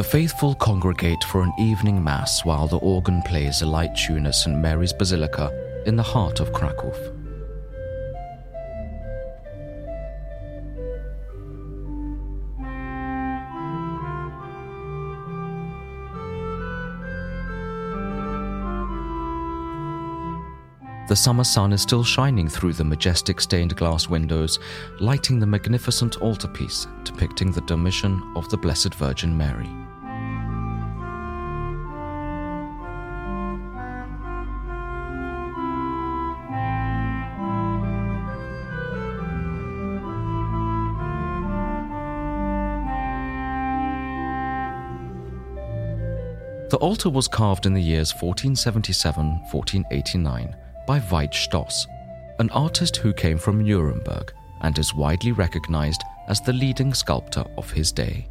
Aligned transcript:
The 0.00 0.04
faithful 0.04 0.54
congregate 0.54 1.22
for 1.24 1.42
an 1.42 1.52
evening 1.58 2.02
mass 2.02 2.42
while 2.42 2.66
the 2.66 2.78
organ 2.78 3.20
plays 3.20 3.60
a 3.60 3.66
light 3.66 3.94
tune 3.94 4.24
at 4.24 4.34
St. 4.34 4.56
Mary's 4.56 4.94
Basilica 4.94 5.52
in 5.84 5.94
the 5.94 6.02
heart 6.02 6.40
of 6.40 6.54
Krakow. 6.54 6.90
The 21.08 21.14
summer 21.14 21.44
sun 21.44 21.74
is 21.74 21.82
still 21.82 22.04
shining 22.04 22.48
through 22.48 22.72
the 22.72 22.84
majestic 22.84 23.38
stained 23.38 23.76
glass 23.76 24.08
windows, 24.08 24.60
lighting 24.98 25.40
the 25.40 25.46
magnificent 25.46 26.22
altarpiece 26.22 26.86
depicting 27.04 27.52
the 27.52 27.60
Dormition 27.60 28.22
of 28.34 28.48
the 28.48 28.56
Blessed 28.56 28.94
Virgin 28.94 29.36
Mary. 29.36 29.68
Altar 46.80 47.10
was 47.10 47.28
carved 47.28 47.66
in 47.66 47.74
the 47.74 47.82
years 47.82 48.12
1477 48.12 49.24
1489 49.52 50.56
by 50.86 50.98
Veit 50.98 51.34
Stoss, 51.34 51.86
an 52.38 52.50
artist 52.50 52.96
who 52.96 53.12
came 53.12 53.38
from 53.38 53.62
Nuremberg 53.62 54.32
and 54.62 54.78
is 54.78 54.94
widely 54.94 55.32
recognized 55.32 56.02
as 56.28 56.40
the 56.40 56.52
leading 56.52 56.94
sculptor 56.94 57.44
of 57.58 57.70
his 57.70 57.92
day. 57.92 58.28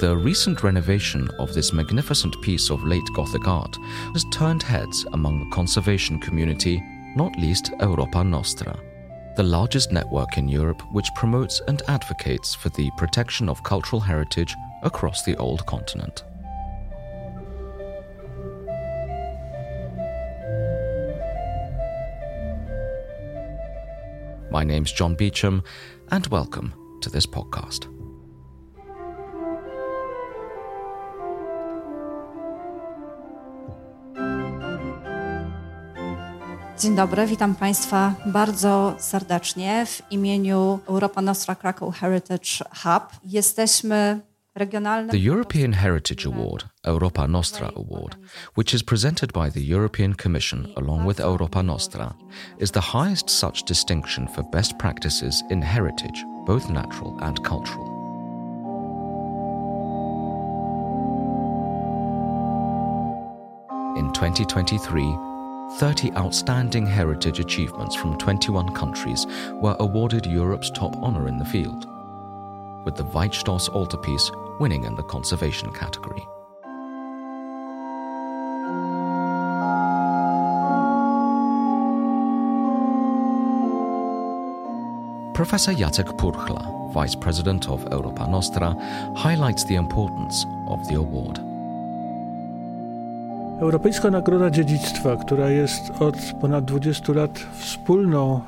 The 0.00 0.16
recent 0.16 0.62
renovation 0.62 1.28
of 1.38 1.52
this 1.54 1.72
magnificent 1.72 2.40
piece 2.40 2.70
of 2.70 2.84
late 2.84 3.08
Gothic 3.14 3.48
art 3.48 3.76
has 4.12 4.24
turned 4.32 4.62
heads 4.62 5.04
among 5.12 5.40
the 5.40 5.54
conservation 5.54 6.20
community, 6.20 6.82
not 7.16 7.36
least 7.38 7.72
Europa 7.80 8.22
Nostra 8.22 8.78
the 9.38 9.44
largest 9.44 9.92
network 9.92 10.36
in 10.36 10.48
Europe 10.48 10.82
which 10.90 11.14
promotes 11.14 11.62
and 11.68 11.80
advocates 11.86 12.56
for 12.56 12.70
the 12.70 12.90
protection 12.96 13.48
of 13.48 13.62
cultural 13.62 14.00
heritage 14.00 14.52
across 14.82 15.22
the 15.22 15.36
old 15.36 15.64
continent. 15.64 16.24
My 24.50 24.64
name's 24.64 24.90
John 24.90 25.14
Beecham, 25.14 25.62
and 26.10 26.26
welcome 26.26 26.74
to 27.00 27.08
this 27.08 27.26
podcast. 27.26 27.97
Dzień 36.80 36.96
dobry, 36.96 37.26
witam 37.26 37.54
Państwa 37.54 38.14
bardzo 38.26 38.94
serdecznie 38.98 39.86
w 39.86 40.12
imieniu 40.12 40.78
Europa 40.86 41.22
Nostra 41.22 41.54
Krakow 41.54 41.96
Heritage 41.96 42.64
Hub. 42.82 43.20
Jesteśmy 43.24 44.20
The 45.10 45.30
European 45.30 45.72
Heritage 45.72 46.26
Award, 46.26 46.66
Europa 46.84 47.28
Nostra 47.28 47.68
Award, 47.68 48.18
which 48.56 48.74
is 48.74 48.82
presented 48.82 49.32
by 49.32 49.52
the 49.52 49.60
European 49.60 50.14
Commission 50.14 50.68
along 50.76 51.06
with 51.06 51.20
Europa 51.20 51.62
Nostra, 51.62 52.14
is 52.58 52.70
the 52.70 52.80
highest 52.80 53.30
such 53.30 53.62
distinction 53.68 54.28
for 54.28 54.44
best 54.50 54.72
practices 54.78 55.42
in 55.50 55.62
heritage, 55.62 56.24
both 56.46 56.70
natural 56.70 57.16
and 57.20 57.40
cultural. 57.44 57.98
In 63.96 64.12
2023, 64.12 65.27
30 65.76 66.12
outstanding 66.14 66.86
heritage 66.86 67.40
achievements 67.40 67.94
from 67.94 68.16
21 68.16 68.74
countries 68.74 69.26
were 69.52 69.76
awarded 69.80 70.24
Europe's 70.24 70.70
top 70.70 70.96
honour 70.96 71.28
in 71.28 71.38
the 71.38 71.44
field, 71.44 71.86
with 72.84 72.96
the 72.96 73.04
Veit 73.04 73.68
altarpiece 73.68 74.30
winning 74.58 74.84
in 74.84 74.94
the 74.96 75.02
conservation 75.02 75.70
category. 75.72 76.26
Professor 85.34 85.72
Jacek 85.72 86.16
Purchla, 86.16 86.92
Vice 86.92 87.14
President 87.14 87.68
of 87.68 87.84
Europa 87.92 88.26
Nostra, 88.26 88.74
highlights 89.14 89.62
the 89.64 89.76
importance 89.76 90.46
of 90.66 90.88
the 90.88 90.96
award. 90.96 91.38
Europejska 93.60 94.10
Nagroda 94.10 94.50
Dziedzictwa, 94.50 95.16
która 95.16 95.50
jest 95.50 95.90
od 96.00 96.16
ponad 96.40 96.64
20 96.64 97.12
lat 97.12 97.38
wspólną 97.58 98.40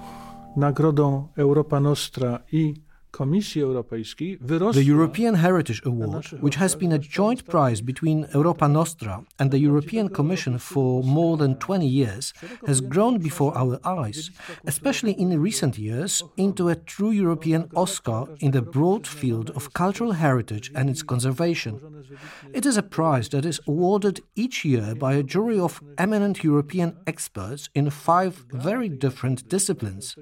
nagrodą 0.56 1.26
Europa 1.36 1.80
Nostra 1.80 2.38
i 2.52 2.74
The 3.12 4.82
European 4.84 5.34
Heritage 5.34 5.82
Award, 5.84 6.26
which 6.40 6.56
has 6.56 6.74
been 6.74 6.92
a 6.92 6.98
joint 6.98 7.46
prize 7.46 7.80
between 7.80 8.26
Europa 8.32 8.68
Nostra 8.68 9.24
and 9.38 9.50
the 9.50 9.58
European 9.58 10.08
Commission 10.08 10.58
for 10.58 11.02
more 11.02 11.36
than 11.36 11.56
20 11.56 11.86
years, 11.86 12.32
has 12.66 12.80
grown 12.80 13.18
before 13.18 13.56
our 13.56 13.78
eyes, 13.84 14.30
especially 14.64 15.12
in 15.12 15.40
recent 15.40 15.78
years, 15.78 16.22
into 16.36 16.68
a 16.68 16.76
true 16.76 17.10
European 17.10 17.68
Oscar 17.74 18.26
in 18.40 18.52
the 18.52 18.62
broad 18.62 19.06
field 19.06 19.50
of 19.50 19.72
cultural 19.72 20.12
heritage 20.12 20.70
and 20.74 20.88
its 20.88 21.02
conservation. 21.02 22.04
It 22.52 22.66
is 22.66 22.76
a 22.76 22.82
prize 22.82 23.28
that 23.30 23.44
is 23.44 23.60
awarded 23.66 24.20
each 24.34 24.64
year 24.64 24.94
by 24.94 25.14
a 25.14 25.22
jury 25.22 25.58
of 25.58 25.82
eminent 25.98 26.42
European 26.44 26.96
experts 27.06 27.68
in 27.74 27.90
five 27.90 28.44
very 28.50 28.88
different 28.88 29.48
disciplines. 29.48 30.16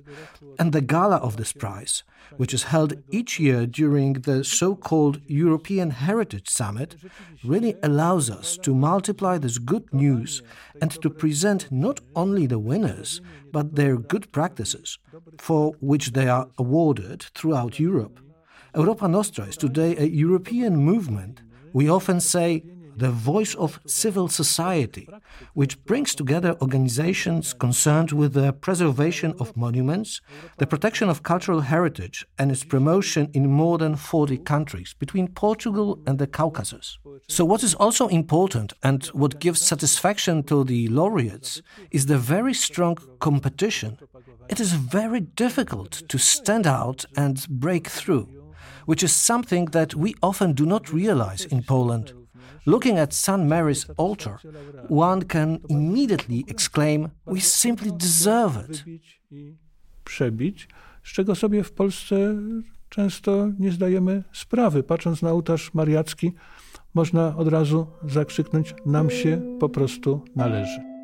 And 0.58 0.72
the 0.72 0.80
gala 0.80 1.16
of 1.16 1.36
this 1.36 1.52
prize, 1.52 2.02
which 2.36 2.54
is 2.54 2.64
held 2.64 2.87
each 3.10 3.40
year 3.40 3.66
during 3.66 4.14
the 4.14 4.44
so 4.44 4.74
called 4.74 5.20
European 5.26 5.90
Heritage 5.90 6.48
Summit, 6.48 6.96
really 7.44 7.74
allows 7.82 8.30
us 8.30 8.56
to 8.58 8.74
multiply 8.74 9.38
this 9.38 9.58
good 9.58 9.92
news 9.92 10.42
and 10.80 10.90
to 11.02 11.10
present 11.10 11.70
not 11.70 12.00
only 12.14 12.46
the 12.46 12.58
winners, 12.58 13.20
but 13.52 13.74
their 13.74 13.96
good 13.96 14.30
practices, 14.32 14.98
for 15.38 15.72
which 15.80 16.12
they 16.12 16.28
are 16.28 16.48
awarded 16.58 17.22
throughout 17.34 17.78
Europe. 17.78 18.20
Europa 18.74 19.08
Nostra 19.08 19.44
is 19.46 19.56
today 19.56 19.96
a 19.96 20.04
European 20.04 20.76
movement. 20.76 21.42
We 21.72 21.88
often 21.88 22.20
say 22.20 22.62
the 22.98 23.10
voice 23.10 23.54
of 23.54 23.80
civil 23.86 24.28
society, 24.28 25.08
which 25.54 25.82
brings 25.84 26.14
together 26.14 26.56
organizations 26.60 27.54
concerned 27.54 28.12
with 28.12 28.32
the 28.32 28.52
preservation 28.52 29.34
of 29.38 29.56
monuments, 29.56 30.20
the 30.58 30.66
protection 30.66 31.08
of 31.08 31.22
cultural 31.22 31.60
heritage, 31.60 32.26
and 32.38 32.50
its 32.50 32.64
promotion 32.64 33.30
in 33.32 33.50
more 33.50 33.78
than 33.78 33.94
40 33.96 34.38
countries 34.38 34.94
between 34.98 35.28
Portugal 35.28 36.00
and 36.06 36.18
the 36.18 36.26
Caucasus. 36.26 36.98
So, 37.28 37.44
what 37.44 37.62
is 37.62 37.74
also 37.74 38.08
important 38.08 38.72
and 38.82 39.06
what 39.06 39.40
gives 39.40 39.60
satisfaction 39.60 40.42
to 40.44 40.64
the 40.64 40.88
laureates 40.88 41.62
is 41.90 42.06
the 42.06 42.18
very 42.18 42.54
strong 42.54 42.96
competition. 43.20 43.98
It 44.48 44.60
is 44.60 44.72
very 44.72 45.20
difficult 45.20 46.02
to 46.08 46.18
stand 46.18 46.66
out 46.66 47.04
and 47.16 47.46
break 47.48 47.86
through, 47.88 48.28
which 48.86 49.02
is 49.02 49.12
something 49.12 49.66
that 49.66 49.94
we 49.94 50.14
often 50.22 50.52
do 50.54 50.64
not 50.64 50.92
realize 50.92 51.44
in 51.44 51.62
Poland. 51.62 52.12
Looking 52.66 52.98
at 52.98 53.14
St. 53.14 53.38
Mary's 53.38 53.86
altar, 53.96 54.38
one 54.90 55.24
can 55.24 55.58
immediately 55.68 56.44
exclaim, 56.48 57.08
We 57.26 57.40
simply 57.40 57.92
deserve 57.92 58.56
it. 58.68 58.84
Przebić, 60.04 60.68
z 61.04 61.12
czego 61.12 61.34
sobie 61.34 61.64
w 61.64 61.72
Polsce 61.72 62.34
często 62.88 63.48
nie 63.58 63.72
zdajemy 63.72 64.24
sprawy. 64.32 64.82
Patrząc 64.82 65.22
na 65.22 65.30
ołtarz 65.30 65.74
mariacki, 65.74 66.32
można 66.94 67.36
od 67.36 67.48
razu 67.48 67.86
zakrzyknąć: 68.08 68.74
Nam 68.86 69.10
się 69.10 69.56
po 69.60 69.68
prostu 69.68 70.24
należy. 70.36 70.97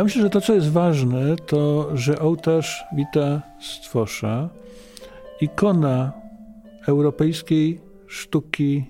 Ja 0.00 0.04
myślę, 0.04 0.22
że 0.22 0.30
to, 0.30 0.40
co 0.40 0.54
jest 0.54 0.70
ważne, 0.70 1.36
to, 1.36 1.90
że 1.96 2.18
ołtarz 2.18 2.84
wita 2.92 3.42
stwosza, 3.60 4.48
ikona 5.40 6.12
europejskiej 6.86 7.80
sztuki 8.06 8.84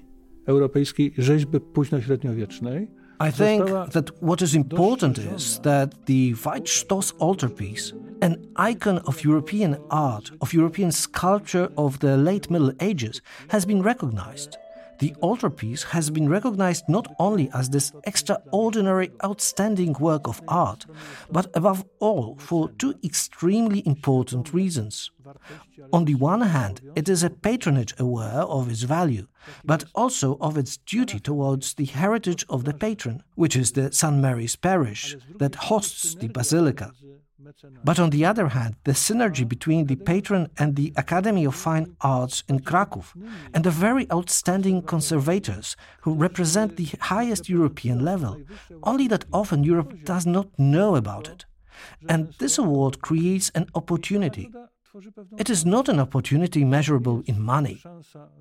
europejskiej 0.46 1.14
rzeźby 1.18 1.60
późnośredniowiecznej. 1.60 2.90
I 3.28 3.32
think 3.32 3.90
that 3.92 4.10
what 4.22 4.42
is 4.42 4.54
important 4.54 5.18
is 5.36 5.60
that 5.60 5.90
the 6.04 6.50
Weitstoss 6.50 7.14
altarpiece, 7.20 7.92
an 8.20 8.36
icon 8.72 9.00
of 9.04 9.24
European 9.24 9.76
art, 9.88 10.30
of 10.40 10.54
European 10.54 10.92
sculpture 10.92 11.68
of 11.76 11.98
the 11.98 12.16
late 12.16 12.50
Middle 12.50 12.72
Ages, 12.78 13.22
has 13.48 13.66
been 13.66 13.82
recognized. 13.82 14.69
The 15.00 15.14
altarpiece 15.22 15.82
has 15.82 16.10
been 16.10 16.28
recognized 16.28 16.84
not 16.88 17.14
only 17.18 17.50
as 17.54 17.70
this 17.70 17.90
extraordinary, 18.04 19.10
outstanding 19.24 19.94
work 19.98 20.28
of 20.28 20.42
art, 20.46 20.84
but 21.30 21.50
above 21.54 21.86
all 22.00 22.36
for 22.38 22.70
two 22.78 22.94
extremely 23.02 23.82
important 23.86 24.52
reasons. 24.52 25.10
On 25.92 26.04
the 26.04 26.16
one 26.16 26.42
hand, 26.42 26.82
it 26.94 27.08
is 27.08 27.22
a 27.22 27.30
patronage 27.30 27.94
aware 27.98 28.42
of 28.42 28.70
its 28.70 28.82
value, 28.82 29.26
but 29.64 29.84
also 29.94 30.36
of 30.38 30.58
its 30.58 30.76
duty 30.76 31.18
towards 31.18 31.74
the 31.74 31.86
heritage 31.86 32.44
of 32.50 32.64
the 32.64 32.74
patron, 32.74 33.22
which 33.36 33.56
is 33.56 33.72
the 33.72 33.90
St. 33.90 34.16
Mary's 34.16 34.56
Parish 34.56 35.16
that 35.38 35.54
hosts 35.54 36.14
the 36.14 36.28
basilica. 36.28 36.92
But 37.84 37.98
on 37.98 38.10
the 38.10 38.24
other 38.24 38.48
hand, 38.48 38.76
the 38.84 38.92
synergy 38.92 39.48
between 39.48 39.86
the 39.86 39.96
patron 39.96 40.48
and 40.58 40.76
the 40.76 40.92
Academy 40.96 41.44
of 41.44 41.54
Fine 41.54 41.96
Arts 42.00 42.42
in 42.48 42.60
Krakow 42.60 43.04
and 43.54 43.64
the 43.64 43.70
very 43.70 44.10
outstanding 44.12 44.82
conservators 44.82 45.76
who 46.02 46.14
represent 46.14 46.76
the 46.76 46.90
highest 47.00 47.48
European 47.48 48.04
level, 48.04 48.40
only 48.82 49.08
that 49.08 49.24
often 49.32 49.64
Europe 49.64 50.04
does 50.04 50.26
not 50.26 50.48
know 50.58 50.96
about 50.96 51.28
it. 51.28 51.44
And 52.08 52.34
this 52.38 52.58
award 52.58 53.00
creates 53.00 53.50
an 53.54 53.66
opportunity 53.74 54.50
it 55.38 55.48
is 55.50 55.64
not 55.64 55.88
an 55.88 56.00
opportunity 56.00 56.64
measurable 56.64 57.22
in 57.26 57.40
money. 57.40 57.82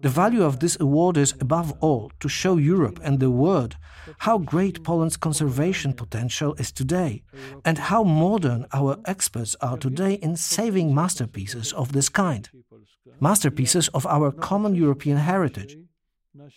The 0.01 0.09
value 0.09 0.43
of 0.43 0.59
this 0.59 0.77
award 0.79 1.17
is, 1.17 1.33
above 1.39 1.73
all, 1.79 2.11
to 2.19 2.29
show 2.29 2.57
Europe 2.57 2.99
and 3.03 3.19
the 3.19 3.29
world 3.29 3.75
how 4.19 4.37
great 4.39 4.83
Poland's 4.83 5.17
conservation 5.17 5.93
potential 5.93 6.55
is 6.57 6.71
today 6.71 7.23
and 7.65 7.77
how 7.77 8.03
modern 8.03 8.65
our 8.73 8.97
experts 9.05 9.55
are 9.61 9.77
today 9.77 10.13
in 10.13 10.35
saving 10.35 10.93
masterpieces 10.93 11.73
of 11.73 11.91
this 11.91 12.09
kind. 12.09 12.49
Masterpieces 13.19 13.89
of 13.89 14.05
our 14.05 14.31
common 14.31 14.75
European 14.75 15.17
heritage, 15.17 15.77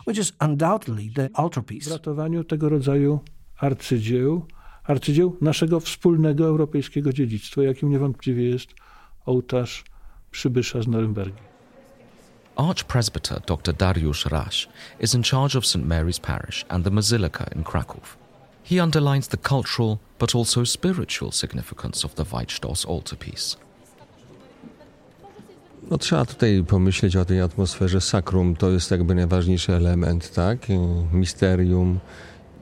which 0.05 0.19
is 0.19 0.33
undoubtedly 0.41 1.11
the 1.15 1.29
altarpiece. 1.35 1.91
ratowaniu 1.91 2.45
tego 2.45 2.69
rodzaju 2.69 3.21
arcydzieł, 3.61 4.47
arcydzieł 4.85 5.37
naszego 5.41 5.81
wspólnego 5.81 6.45
europejskiego 6.47 7.13
dziedzictwa, 7.13 7.63
jakim 7.63 7.91
niewątpliwie 7.91 8.49
jest 8.49 8.75
ołtarz 9.27 9.85
przybysza 10.31 10.83
z 10.83 10.87
Norymbergi. 10.87 11.43
Archpresbyter 12.57 13.41
Dr. 13.47 13.75
Dariusz 13.75 14.27
Raś 14.27 14.69
is 15.01 15.15
in 15.15 15.23
charge 15.23 15.59
of 15.59 15.67
St. 15.67 15.77
Mary's 15.77 16.21
Parish 16.21 16.65
and 16.69 16.85
the 16.85 16.91
Basilica 16.91 17.45
in 17.57 17.65
Kraków. 17.65 18.19
He 18.65 18.83
underlines 18.83 19.29
the 19.29 19.37
cultural 19.37 19.97
but 20.19 20.35
also 20.35 20.67
spiritual 20.67 21.33
significance 21.33 22.07
of 22.07 22.15
the 22.15 22.25
Veit 22.25 22.53
Stoss 22.53 22.87
altarpiece. 22.87 23.57
No, 25.91 25.99
trzeba 25.99 26.25
tutaj 26.25 26.65
pomyśleć 26.69 27.17
o 27.17 27.25
tej 27.25 27.41
atmosferze 27.41 28.01
sakrum. 28.01 28.57
To 28.57 28.71
jest 28.71 28.91
jakby 28.91 29.15
najważniejszy 29.15 29.75
element, 29.75 30.35
tak? 30.35 30.59
Misterium, 31.13 31.99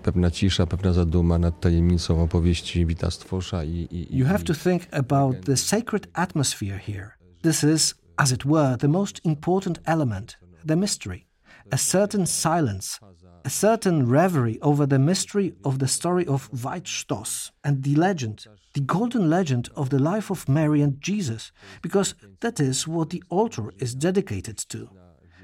pewna 0.03 0.31
cisza, 0.31 0.67
pewna 0.67 0.93
zaduma 0.93 1.39
nad 1.39 1.61
tajemnicą 1.61 2.23
opowieści 2.23 2.87
Wita 2.87 3.11
Stwosza 3.11 3.65
i, 3.65 3.89
i, 3.91 4.19
You 4.19 4.27
have 4.27 4.45
to 4.45 4.55
think 4.55 4.83
about 4.93 5.45
the 5.45 5.57
sacred 5.57 6.07
atmosphere 6.13 6.79
here. 6.79 7.11
This 7.43 7.65
is, 7.65 7.95
as 8.17 8.33
it 8.33 8.45
were, 8.45 8.77
the 8.77 8.89
most 8.89 9.21
important 9.25 9.81
element, 9.85 10.39
the 10.67 10.77
mystery. 10.77 11.27
A 11.73 11.79
certain 11.79 12.27
silence, 12.27 12.99
a 13.45 13.51
certain 13.51 14.07
reverie 14.07 14.59
over 14.61 14.87
the 14.87 14.99
mystery 14.99 15.55
of 15.65 15.79
the 15.79 15.89
story 15.89 16.27
of 16.27 16.51
Veit 16.53 16.87
Stoss 16.87 17.53
and 17.63 17.83
the 17.83 17.95
legend, 17.95 18.47
the 18.75 18.81
golden 18.81 19.31
legend 19.31 19.69
of 19.75 19.89
the 19.89 19.99
life 19.99 20.31
of 20.31 20.49
Mary 20.49 20.83
and 20.83 21.01
Jesus, 21.01 21.53
because 21.83 22.15
that 22.41 22.61
is 22.61 22.89
what 22.89 23.11
the 23.11 23.23
altar 23.29 23.73
is 23.79 23.95
dedicated 23.95 24.59
to. 24.69 24.89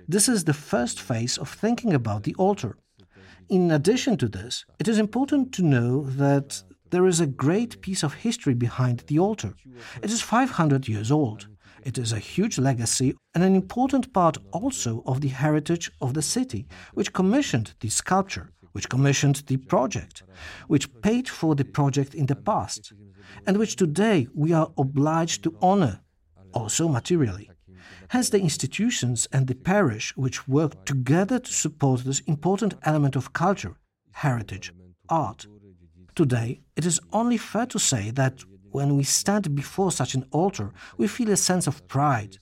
This 0.08 0.28
is 0.28 0.44
the 0.44 0.52
first 0.52 1.00
phase 1.00 1.38
of 1.38 1.48
thinking 1.48 1.94
about 1.94 2.22
the 2.22 2.34
altar. 2.38 2.76
In 3.48 3.70
addition 3.70 4.16
to 4.16 4.28
this, 4.28 4.64
it 4.80 4.88
is 4.88 4.98
important 4.98 5.52
to 5.52 5.62
know 5.62 6.02
that 6.02 6.64
there 6.90 7.06
is 7.06 7.20
a 7.20 7.28
great 7.28 7.80
piece 7.80 8.02
of 8.02 8.14
history 8.14 8.54
behind 8.54 9.04
the 9.06 9.20
altar. 9.20 9.54
It 10.02 10.10
is 10.10 10.20
500 10.20 10.88
years 10.88 11.12
old. 11.12 11.46
It 11.84 11.96
is 11.96 12.12
a 12.12 12.18
huge 12.18 12.58
legacy 12.58 13.14
and 13.34 13.44
an 13.44 13.54
important 13.54 14.12
part 14.12 14.36
also 14.50 15.04
of 15.06 15.20
the 15.20 15.28
heritage 15.28 15.92
of 16.00 16.14
the 16.14 16.22
city, 16.22 16.66
which 16.94 17.12
commissioned 17.12 17.74
the 17.78 17.88
sculpture, 17.88 18.50
which 18.72 18.88
commissioned 18.88 19.44
the 19.46 19.58
project, 19.58 20.24
which 20.66 20.92
paid 21.00 21.28
for 21.28 21.54
the 21.54 21.64
project 21.64 22.14
in 22.14 22.26
the 22.26 22.34
past, 22.34 22.92
and 23.46 23.58
which 23.58 23.76
today 23.76 24.26
we 24.34 24.52
are 24.52 24.72
obliged 24.76 25.44
to 25.44 25.56
honor, 25.62 26.00
also 26.52 26.88
materially. 26.88 27.48
Hence, 28.08 28.30
the 28.30 28.40
institutions 28.40 29.28
and 29.32 29.46
the 29.46 29.54
parish 29.54 30.16
which 30.16 30.46
work 30.48 30.84
together 30.84 31.38
to 31.38 31.52
support 31.52 32.04
this 32.04 32.20
important 32.20 32.74
element 32.82 33.16
of 33.16 33.32
culture, 33.32 33.76
heritage, 34.12 34.72
art. 35.08 35.46
Today, 36.14 36.60
it 36.76 36.86
is 36.86 37.00
only 37.12 37.36
fair 37.36 37.66
to 37.66 37.78
say 37.78 38.10
that 38.12 38.44
when 38.70 38.96
we 38.96 39.04
stand 39.04 39.54
before 39.54 39.90
such 39.90 40.14
an 40.14 40.24
altar, 40.30 40.72
we 40.98 41.08
feel 41.08 41.30
a 41.30 41.36
sense 41.36 41.66
of 41.66 41.86
pride 41.88 42.38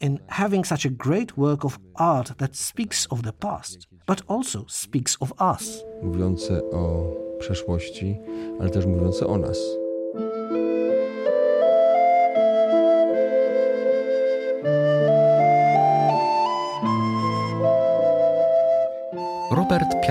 in 0.00 0.20
having 0.28 0.64
such 0.64 0.84
a 0.84 0.90
great 0.90 1.36
work 1.36 1.64
of 1.64 1.78
art 1.96 2.32
that 2.38 2.56
speaks 2.56 3.06
of 3.06 3.22
the 3.22 3.32
past, 3.32 3.86
but 4.06 4.22
also 4.28 4.64
speaks 4.68 5.16
of 5.20 5.32
us. 5.40 5.84
Mówiące 6.02 6.62
o 6.70 7.10
przeszłości, 7.38 8.16
ale 8.60 8.70
też 8.70 8.86
mówiące 8.86 9.26
o 9.26 9.38
nas. 9.38 9.83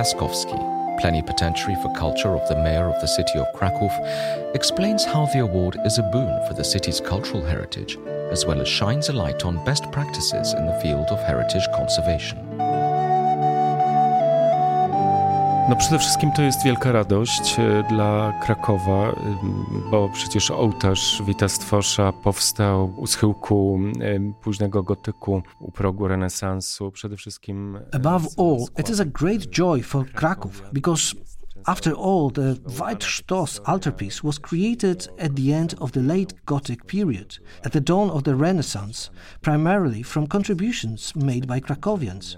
Piaskowski, 0.04 1.00
plenipotentiary 1.00 1.76
for 1.76 1.90
culture 1.94 2.36
of 2.36 2.46
the 2.50 2.62
mayor 2.62 2.90
of 2.90 3.00
the 3.00 3.08
city 3.08 3.40
of 3.40 3.48
Krakow, 3.54 3.90
explains 4.54 5.06
how 5.06 5.28
the 5.28 5.40
award 5.40 5.78
is 5.86 5.98
a 5.98 6.04
boon 6.04 6.46
for 6.46 6.54
the 6.54 6.64
city's 6.66 7.00
cultural 7.00 7.42
heritage, 7.42 7.98
as 8.30 8.46
well 8.46 8.60
as 8.60 8.68
shines 8.68 9.08
a 9.08 9.14
light 9.14 9.46
on 9.46 9.64
best 9.64 9.90
practices 9.94 10.54
in 10.56 10.66
the 10.66 10.78
field 10.82 11.08
of 11.08 11.24
heritage 11.24 11.66
conservation. 11.74 12.38
No 15.70 15.76
przede 15.76 16.00
wszystkim 16.00 16.32
to 16.32 16.42
jest 16.42 16.64
wielka 16.64 16.92
radość 16.92 17.60
e, 17.60 17.84
dla 17.90 18.40
Krakowa, 18.42 19.10
e, 19.10 19.14
bo 19.92 20.10
przecież 20.10 20.52
ołtarz 20.52 21.24
Wita 21.26 21.50
Stwosza 21.50 22.12
powstał 22.12 22.94
u 22.98 23.08
schyłku 23.08 23.80
e, 24.02 24.34
późnego 24.42 24.84
gotyku, 24.84 25.44
u 25.60 25.72
progu 25.72 26.08
renesansu. 26.08 26.92
Przede 26.92 27.18
wszystkim... 27.18 27.80
Above 27.92 28.28
all, 28.38 28.66
it 28.80 28.90
is 28.90 29.00
a 29.00 29.06
great 29.06 29.42
joy 29.42 29.84
for 29.84 30.12
Kraków 30.12 30.64
because 30.74 31.16
After 31.66 31.94
all, 31.98 32.30
the 32.30 32.56
Weitstoss 32.66 33.62
altarpiece 33.66 34.22
was 34.22 34.38
created 34.38 35.08
at 35.18 35.36
the 35.36 35.54
end 35.54 35.76
of 35.80 35.92
the 35.94 36.02
late 36.02 36.34
Gothic 36.46 36.86
period, 36.88 37.40
at 37.64 37.72
the 37.72 37.80
dawn 37.80 38.10
of 38.10 38.24
the 38.24 38.36
Renaissance, 38.36 39.10
primarily 39.42 40.04
from 40.04 40.28
contributions 40.28 41.16
made 41.16 41.48
by 41.48 41.62
Krakowians. 41.62 42.36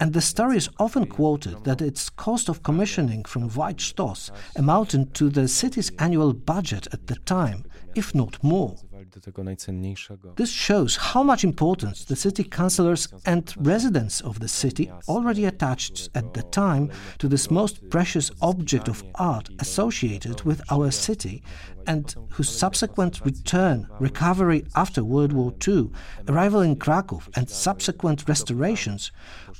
And 0.00 0.12
the 0.12 0.20
story 0.20 0.56
is 0.56 0.68
often 0.78 1.06
quoted 1.06 1.64
that 1.64 1.82
its 1.82 2.08
cost 2.08 2.48
of 2.48 2.62
commissioning 2.62 3.24
from 3.24 3.50
Veit 3.50 3.80
Stoss 3.80 4.30
amounted 4.56 5.14
to 5.14 5.28
the 5.28 5.48
city's 5.48 5.90
annual 5.98 6.32
budget 6.32 6.86
at 6.92 7.06
the 7.06 7.16
time, 7.16 7.64
if 7.94 8.14
not 8.14 8.42
more. 8.42 8.76
This 10.36 10.50
shows 10.50 10.96
how 10.96 11.22
much 11.22 11.44
importance 11.44 12.04
the 12.04 12.16
city 12.16 12.44
councillors 12.44 13.08
and 13.26 13.52
residents 13.58 14.20
of 14.20 14.38
the 14.38 14.48
city 14.48 14.90
already 15.08 15.44
attached 15.46 16.10
at 16.14 16.34
the 16.34 16.42
time 16.42 16.90
to 17.18 17.28
this 17.28 17.50
most 17.50 17.88
precious 17.90 18.30
object 18.42 18.88
of 18.88 19.02
art 19.16 19.48
associated 19.58 20.42
with 20.42 20.60
our 20.70 20.90
city 20.90 21.42
and 21.88 22.14
whose 22.32 22.50
subsequent 22.50 23.24
return, 23.24 23.88
recovery 23.98 24.64
after 24.76 25.02
World 25.02 25.32
War 25.32 25.54
II, 25.66 25.90
arrival 26.28 26.60
in 26.60 26.76
Krakow, 26.76 27.22
and 27.34 27.48
subsequent 27.48 28.28
restorations 28.28 29.10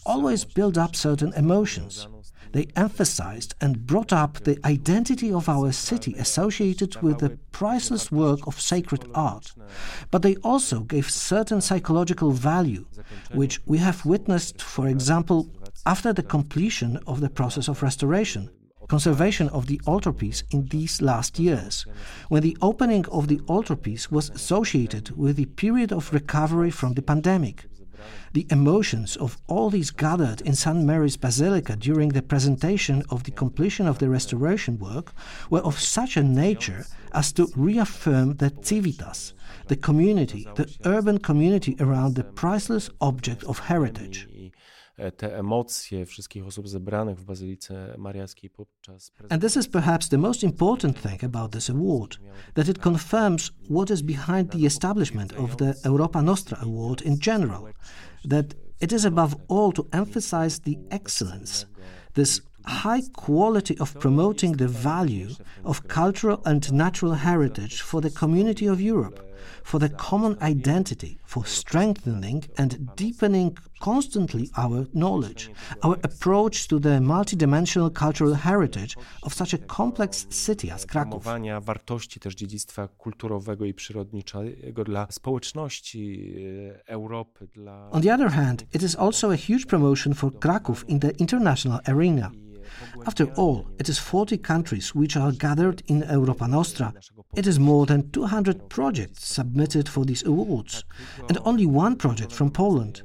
always 0.05 0.45
build 0.45 0.77
up 0.77 0.95
certain 0.95 1.33
emotions. 1.33 2.07
They 2.53 2.69
emphasized 2.77 3.55
and 3.61 3.87
brought 3.87 4.13
up 4.13 4.45
the 4.45 4.59
identity 4.65 5.33
of 5.33 5.49
our 5.49 5.73
city 5.73 6.15
associated 6.19 7.01
with 7.03 7.19
the 7.19 7.39
priceless 7.53 8.13
work 8.13 8.47
of 8.47 8.61
sacred 8.61 9.05
art. 9.15 9.53
But 10.11 10.23
they 10.23 10.37
also 10.37 10.81
gave 10.81 11.11
certain 11.11 11.61
psychological 11.61 12.31
value, 12.31 12.87
which 13.33 13.61
we 13.67 13.79
have 13.79 14.07
witnessed, 14.07 14.61
for 14.63 14.87
example, 14.87 15.51
after 15.87 16.13
the 16.13 16.23
completion 16.23 16.99
of 17.07 17.21
the 17.21 17.31
process 17.31 17.69
of 17.69 17.83
restoration 17.83 18.51
conservation 18.89 19.49
of 19.51 19.67
the 19.67 19.81
altarpiece 19.87 20.43
in 20.51 20.67
these 20.67 21.01
last 21.01 21.39
years, 21.39 21.87
when 22.29 22.43
the 22.43 22.57
opening 22.61 23.05
of 23.13 23.29
the 23.29 23.41
altarpiece 23.49 24.11
was 24.11 24.31
associated 24.31 25.11
with 25.17 25.37
the 25.37 25.45
period 25.45 25.93
of 25.93 26.13
recovery 26.13 26.71
from 26.71 26.95
the 26.95 27.03
pandemic. 27.03 27.67
The 28.33 28.47
emotions 28.51 29.17
of 29.17 29.39
all 29.47 29.71
these 29.71 29.91
gathered 29.91 30.41
in 30.43 30.55
St. 30.55 30.85
Mary's 30.85 31.17
Basilica 31.17 31.77
during 31.77 32.11
the 32.11 32.23
presentation 32.23 33.03
of 33.11 33.25
the 33.25 33.31
completion 33.31 33.87
of 33.87 33.99
the 33.99 34.09
restoration 34.09 34.79
work 34.79 35.13
were 35.51 35.61
of 35.61 35.79
such 35.79 36.17
a 36.17 36.23
nature 36.23 36.87
as 37.13 37.33
to 37.33 37.51
reaffirm 37.57 38.37
the 38.37 38.53
civitas, 38.63 39.35
the 39.67 39.77
community, 39.77 40.47
the 40.55 40.73
urban 40.85 41.19
community 41.19 41.77
around 41.81 42.15
the 42.15 42.25
priceless 42.25 42.91
object 43.01 43.45
of 43.45 43.59
heritage. 43.59 44.29
Te 45.17 45.39
emocje 45.39 46.07
wszystkich 46.07 46.47
osób 46.47 46.69
zebranych 46.69 47.19
w 47.19 47.25
Bazylice 47.25 47.95
Mariackiej 47.99 48.51
podczas 48.51 49.13
And 49.29 49.43
this 49.43 49.57
is 49.57 49.69
perhaps 49.69 50.09
the 50.09 50.19
most 50.19 50.43
important 50.43 51.03
thing 51.03 51.25
about 51.25 51.53
this 51.53 51.71
award, 51.71 52.19
that 52.55 52.69
it 52.69 52.79
confirms 52.79 53.53
what 53.71 53.91
is 53.91 54.03
behind 54.03 54.51
the 54.51 54.67
establishment 54.67 55.33
of 55.33 55.57
the 55.57 55.75
Europa 55.85 56.23
Nostra 56.23 56.59
Award 56.63 57.03
in 57.03 57.19
general, 57.21 57.65
that 58.29 58.47
it 58.81 58.93
is 58.93 59.05
above 59.05 59.37
all 59.49 59.73
to 59.73 59.87
emphasize 59.93 60.61
the 60.61 60.79
excellence, 60.91 61.67
this 62.15 62.41
high 62.65 63.03
quality 63.13 63.79
of 63.79 63.95
promoting 63.95 64.57
the 64.57 64.69
value 64.69 65.31
of 65.65 65.89
cultural 65.89 66.43
and 66.45 66.73
natural 66.73 67.15
heritage 67.15 67.83
for 67.83 68.01
the 68.01 68.11
community 68.11 68.69
of 68.69 68.81
Europe 68.81 69.28
for 69.65 69.81
the 69.81 69.89
common 69.89 70.37
identity, 70.43 71.19
for 71.25 71.47
strengthening 71.47 72.45
and 72.57 72.77
deepening 72.97 73.57
constantly 73.81 74.51
our 74.57 74.87
knowledge, 74.95 75.51
our 75.83 75.97
approach 76.03 76.69
to 76.69 76.81
the 76.81 77.01
multidimensional 77.01 77.91
cultural 77.91 78.35
heritage 78.35 78.97
of 79.23 79.35
such 79.35 79.55
a 79.55 79.59
complex 79.59 80.27
city 80.31 80.73
as 80.73 80.87
Kraków. 80.87 81.25
wartości 81.61 82.21
też 82.21 82.35
dziedzictwa 82.35 82.89
kulturowego 82.89 83.65
i 83.65 83.75
przyrodniczego 83.75 84.85
dla 84.85 85.07
społeczności 85.11 86.35
Europy. 86.87 87.49
On 87.91 88.03
the 88.03 88.15
other 88.15 88.31
hand, 88.31 88.65
it 88.75 88.83
is 88.83 88.97
also 88.97 89.33
a 89.33 89.37
huge 89.37 89.67
promotion 89.67 90.15
for 90.15 90.39
Kraków 90.39 90.89
in 90.89 91.01
the 91.01 91.11
international 91.11 91.81
arena. 91.87 92.31
After 93.07 93.25
all, 93.35 93.67
it 93.79 93.89
is 93.89 93.99
40 93.99 94.39
countries 94.39 94.95
which 94.95 95.17
are 95.17 95.33
gathered 95.33 95.83
in 95.87 96.05
Europa 96.11 96.47
Nostra. 96.47 96.95
It 97.35 97.47
is 97.47 97.59
more 97.59 97.87
than 97.87 98.11
200 98.11 98.69
projects 98.69 99.27
submitted 99.27 99.89
for 99.89 100.05
these 100.05 100.25
awards, 100.25 100.85
and 101.29 101.39
only 101.45 101.67
one 101.67 101.97
project 101.97 102.33
from 102.33 102.51
Poland. 102.51 103.03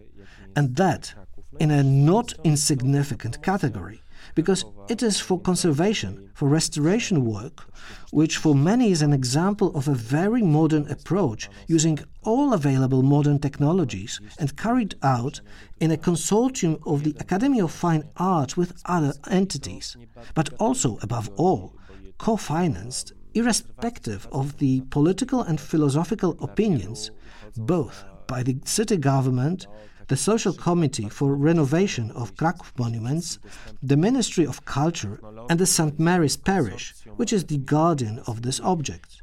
And 0.56 0.76
that 0.76 1.14
in 1.60 1.72
a 1.72 1.84
not 1.84 2.34
insignificant 2.44 3.42
category 3.42 4.03
because 4.36 4.66
it 4.90 5.04
is 5.04 5.20
for 5.20 5.40
conservation, 5.40 6.30
for 6.34 6.48
restoration 6.48 7.26
work, 7.26 7.66
which 8.12 8.38
for 8.38 8.56
many 8.56 8.92
is 8.92 9.02
an 9.02 9.14
example 9.14 9.76
of 9.76 9.88
a 9.88 9.94
very 9.94 10.42
modern 10.42 10.88
approach 10.90 11.50
using 11.68 12.00
all 12.24 12.54
available 12.54 13.04
modern 13.04 13.40
technologies 13.40 14.20
and 14.40 14.58
carried 14.58 14.96
out 15.04 15.42
in 15.80 15.92
a 15.92 15.98
consortium 15.98 16.80
of 16.86 17.04
the 17.04 17.16
Academy 17.20 17.60
of 17.60 17.72
Fine 17.72 18.04
Arts 18.18 18.58
with 18.58 18.82
other 18.86 19.14
entities, 19.30 19.98
but 20.34 20.50
also, 20.60 20.98
above 21.02 21.30
all, 21.36 21.76
co 22.18 22.36
financed, 22.38 23.14
irrespective 23.34 24.28
of 24.32 24.58
the 24.60 24.82
political 24.90 25.42
and 25.42 25.60
philosophical 25.60 26.38
opinions, 26.42 27.12
both 27.58 28.06
by 28.28 28.44
the 28.44 28.58
city 28.66 28.98
government 28.98 29.68
the 30.08 30.18
Social 30.18 30.54
Committee 30.54 31.10
for 31.10 31.36
Renovation 31.36 32.12
of 32.12 32.36
Kraków 32.36 32.78
Monuments, 32.78 33.40
the 33.82 33.98
Ministry 33.98 34.46
of 34.46 34.66
Culture, 34.66 35.20
and 35.50 35.60
the 35.60 35.66
St. 35.66 36.00
Mary's 36.00 36.38
Parish, 36.38 36.94
which 37.16 37.34
is 37.34 37.46
the 37.46 37.58
guardian 37.58 38.20
of 38.28 38.42
this 38.42 38.60
object. 38.62 39.22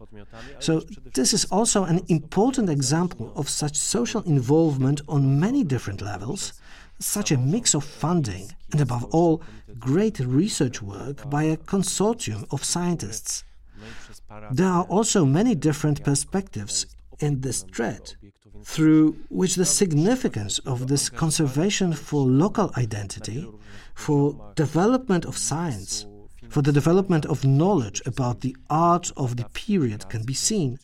So, 0.59 0.83
this 1.15 1.33
is 1.33 1.45
also 1.47 1.85
an 1.85 2.01
important 2.09 2.69
example 2.71 3.33
of 3.37 3.49
such 3.49 3.77
social 3.77 4.23
involvement 4.23 5.01
on 5.09 5.41
many 5.41 5.65
different 5.65 6.01
levels, 6.01 6.53
such 6.99 7.31
a 7.31 7.39
mix 7.39 7.75
of 7.75 7.85
funding, 7.85 8.55
and 8.73 8.81
above 8.81 9.05
all, 9.07 9.43
great 9.79 10.19
research 10.21 10.83
work 10.83 11.29
by 11.31 11.45
a 11.45 11.57
consortium 11.57 12.47
of 12.51 12.65
scientists. 12.65 13.45
There 14.53 14.69
are 14.69 14.85
also 14.85 15.25
many 15.25 15.55
different 15.55 16.05
perspectives 16.05 16.87
in 17.19 17.41
this 17.41 17.63
thread 17.63 18.15
through 18.65 19.17
which 19.29 19.57
the 19.57 19.65
significance 19.65 20.59
of 20.61 20.89
this 20.89 21.09
conservation 21.09 21.93
for 21.93 22.23
local 22.25 22.71
identity, 22.77 23.49
for 23.95 24.53
development 24.55 25.25
of 25.25 25.37
science, 25.37 26.07
for 26.49 26.63
the 26.63 26.73
development 26.73 27.27
of 27.27 27.45
knowledge 27.45 28.03
about 28.07 28.41
the 28.41 28.57
art 28.69 29.13
of 29.17 29.37
the 29.37 29.49
period 29.51 30.09
can 30.09 30.25
be 30.25 30.35
seen. 30.35 30.79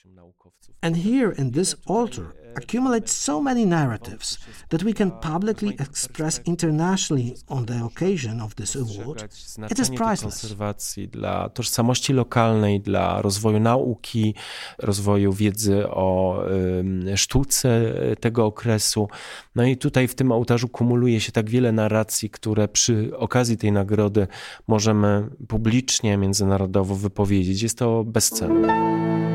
And 0.82 0.96
here 0.96 1.32
in 1.32 1.50
this 1.50 1.74
altar, 1.86 2.34
accumulate 2.56 3.08
so 3.08 3.42
many 3.42 3.66
narratives 3.66 4.38
that 4.68 4.82
we 4.82 4.92
can 4.92 5.10
publicly 5.10 5.76
express 5.80 6.40
internationally 6.44 7.34
on 7.48 7.66
the 7.66 7.84
occasion 7.84 8.40
of 8.40 8.54
this 8.54 8.76
award, 8.76 9.22
it 9.70 9.78
is 9.78 9.90
priceless. 9.90 10.40
konserwacji, 10.40 11.08
dla 11.08 11.48
tożsamości 11.48 12.12
lokalnej, 12.12 12.80
dla 12.80 13.22
rozwoju 13.22 13.60
nauki, 13.60 14.34
rozwoju 14.78 15.32
wiedzy 15.32 15.88
o 15.88 16.42
y, 17.12 17.16
sztuce 17.16 17.94
tego 18.20 18.46
okresu. 18.46 19.08
No 19.54 19.64
i 19.64 19.76
tutaj 19.76 20.08
w 20.08 20.14
tym 20.14 20.32
ołtarzu 20.32 20.68
kumuluje 20.68 21.20
się 21.20 21.32
tak 21.32 21.50
wiele 21.50 21.72
narracji, 21.72 22.30
które 22.30 22.68
przy 22.68 23.10
okazji 23.16 23.56
tej 23.56 23.72
nagrody 23.72 24.26
możemy 24.66 25.28
publicznie, 25.48 26.16
międzynarodowo 26.16 26.94
wypowiedzieć. 26.94 27.62
Jest 27.62 27.78
to 27.78 28.04
bezcenne. 28.04 29.25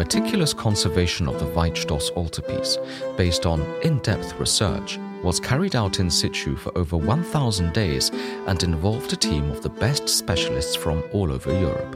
Meticulous 0.00 0.54
conservation 0.54 1.28
of 1.28 1.38
the 1.38 1.44
Veit 1.44 1.76
Stoss 1.76 2.08
altarpiece, 2.12 2.78
based 3.18 3.44
on 3.44 3.60
in 3.82 3.98
depth 3.98 4.32
research, 4.40 4.98
was 5.22 5.38
carried 5.38 5.76
out 5.76 6.00
in 6.00 6.10
situ 6.10 6.56
for 6.56 6.72
over 6.74 6.96
1,000 6.96 7.70
days 7.74 8.08
and 8.46 8.62
involved 8.62 9.12
a 9.12 9.16
team 9.16 9.50
of 9.50 9.60
the 9.60 9.68
best 9.68 10.08
specialists 10.08 10.74
from 10.74 11.04
all 11.12 11.30
over 11.30 11.52
Europe. 11.52 11.92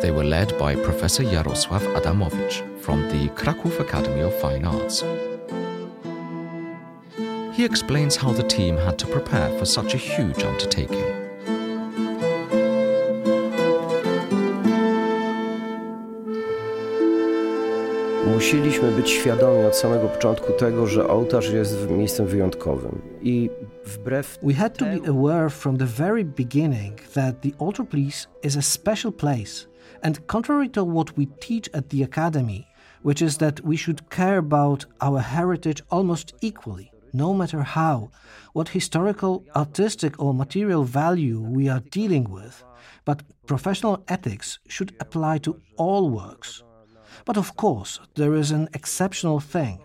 They 0.00 0.12
were 0.12 0.22
led 0.22 0.56
by 0.56 0.76
Professor 0.76 1.24
Jarosław 1.24 1.96
Adamowicz 1.96 2.62
from 2.80 3.02
the 3.08 3.26
Kraków 3.30 3.80
Academy 3.80 4.20
of 4.20 4.40
Fine 4.40 4.64
Arts. 4.64 5.02
He 7.56 7.64
explains 7.64 8.14
how 8.14 8.30
the 8.32 8.44
team 8.44 8.76
had 8.76 9.00
to 9.00 9.08
prepare 9.08 9.50
for 9.58 9.64
such 9.64 9.94
a 9.94 9.98
huge 9.98 10.44
undertaking. 10.44 11.21
Musieliśmy 18.42 18.90
być 18.90 19.10
świadomi 19.10 19.64
od 19.64 19.76
samego 19.76 20.08
początku 20.08 20.52
tego, 20.52 20.86
że 20.86 21.08
ołtarz 21.08 21.50
jest 21.50 21.90
miejscem 21.90 22.26
wyjątkowym. 22.26 23.02
I 23.20 23.50
wbrew 23.84 24.38
We 24.42 24.54
had 24.54 24.78
to 24.78 24.84
be 24.84 25.08
aware 25.08 25.50
from 25.50 25.76
the 25.76 25.86
very 25.86 26.24
beginning 26.24 27.00
that 27.00 27.40
the 27.40 27.66
altar 27.66 27.86
place 27.88 28.26
is 28.42 28.56
a 28.56 28.62
special 28.62 29.12
place. 29.12 29.68
And 30.02 30.26
contrary 30.26 30.70
to 30.70 30.86
what 30.86 31.10
we 31.18 31.26
teach 31.26 31.68
at 31.72 31.88
the 31.88 32.04
academy, 32.04 32.66
which 33.04 33.22
is 33.22 33.36
that 33.36 33.60
we 33.64 33.76
should 33.76 34.08
care 34.08 34.38
about 34.38 34.86
our 35.00 35.20
heritage 35.20 35.82
almost 35.88 36.34
equally, 36.40 36.90
no 37.12 37.34
matter 37.34 37.62
how, 37.62 38.08
what 38.52 38.68
historical, 38.68 39.44
artistic, 39.54 40.18
or 40.18 40.34
material 40.34 40.84
value 40.84 41.40
we 41.56 41.70
are 41.70 41.82
dealing 41.90 42.34
with, 42.34 42.64
but 43.04 43.22
professional 43.46 43.96
ethics 44.08 44.58
should 44.68 44.92
apply 45.00 45.38
to 45.38 45.60
all 45.76 46.10
works. 46.10 46.64
But 47.24 47.36
of 47.36 47.56
course, 47.56 48.00
there 48.14 48.34
is 48.34 48.50
an 48.50 48.68
exceptional 48.74 49.40
thing. 49.40 49.80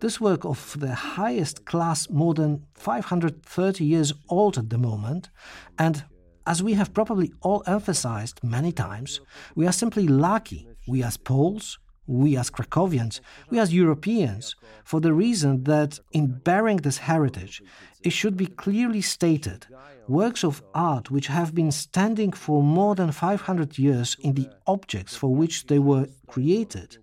This 0.00 0.20
work 0.20 0.44
of 0.44 0.76
the 0.80 0.94
highest 0.94 1.64
class, 1.64 2.10
more 2.10 2.34
than 2.34 2.66
530 2.74 3.84
years 3.84 4.12
old 4.28 4.58
at 4.58 4.70
the 4.70 4.78
moment, 4.78 5.30
and 5.78 6.04
as 6.46 6.62
we 6.62 6.74
have 6.74 6.92
probably 6.92 7.32
all 7.40 7.62
emphasized 7.66 8.40
many 8.42 8.72
times, 8.72 9.20
we 9.54 9.66
are 9.66 9.72
simply 9.72 10.08
lucky, 10.08 10.66
we 10.88 11.02
as 11.02 11.16
Poles, 11.16 11.78
we 12.06 12.36
as 12.36 12.50
Krakowians, 12.50 13.20
we 13.50 13.58
as 13.58 13.72
Europeans, 13.72 14.56
for 14.84 15.00
the 15.00 15.12
reason 15.12 15.64
that 15.64 16.00
in 16.12 16.26
bearing 16.26 16.78
this 16.78 16.98
heritage, 16.98 17.62
it 18.02 18.10
should 18.10 18.36
be 18.36 18.46
clearly 18.46 19.00
stated 19.00 19.66
works 20.08 20.42
of 20.44 20.62
art 20.74 21.10
which 21.10 21.28
have 21.28 21.54
been 21.54 21.70
standing 21.70 22.32
for 22.32 22.62
more 22.62 22.94
than 22.94 23.12
500 23.12 23.78
years 23.78 24.16
in 24.20 24.34
the 24.34 24.48
objects 24.66 25.14
for 25.16 25.34
which 25.34 25.66
they 25.66 25.78
were 25.78 26.08
created, 26.26 26.98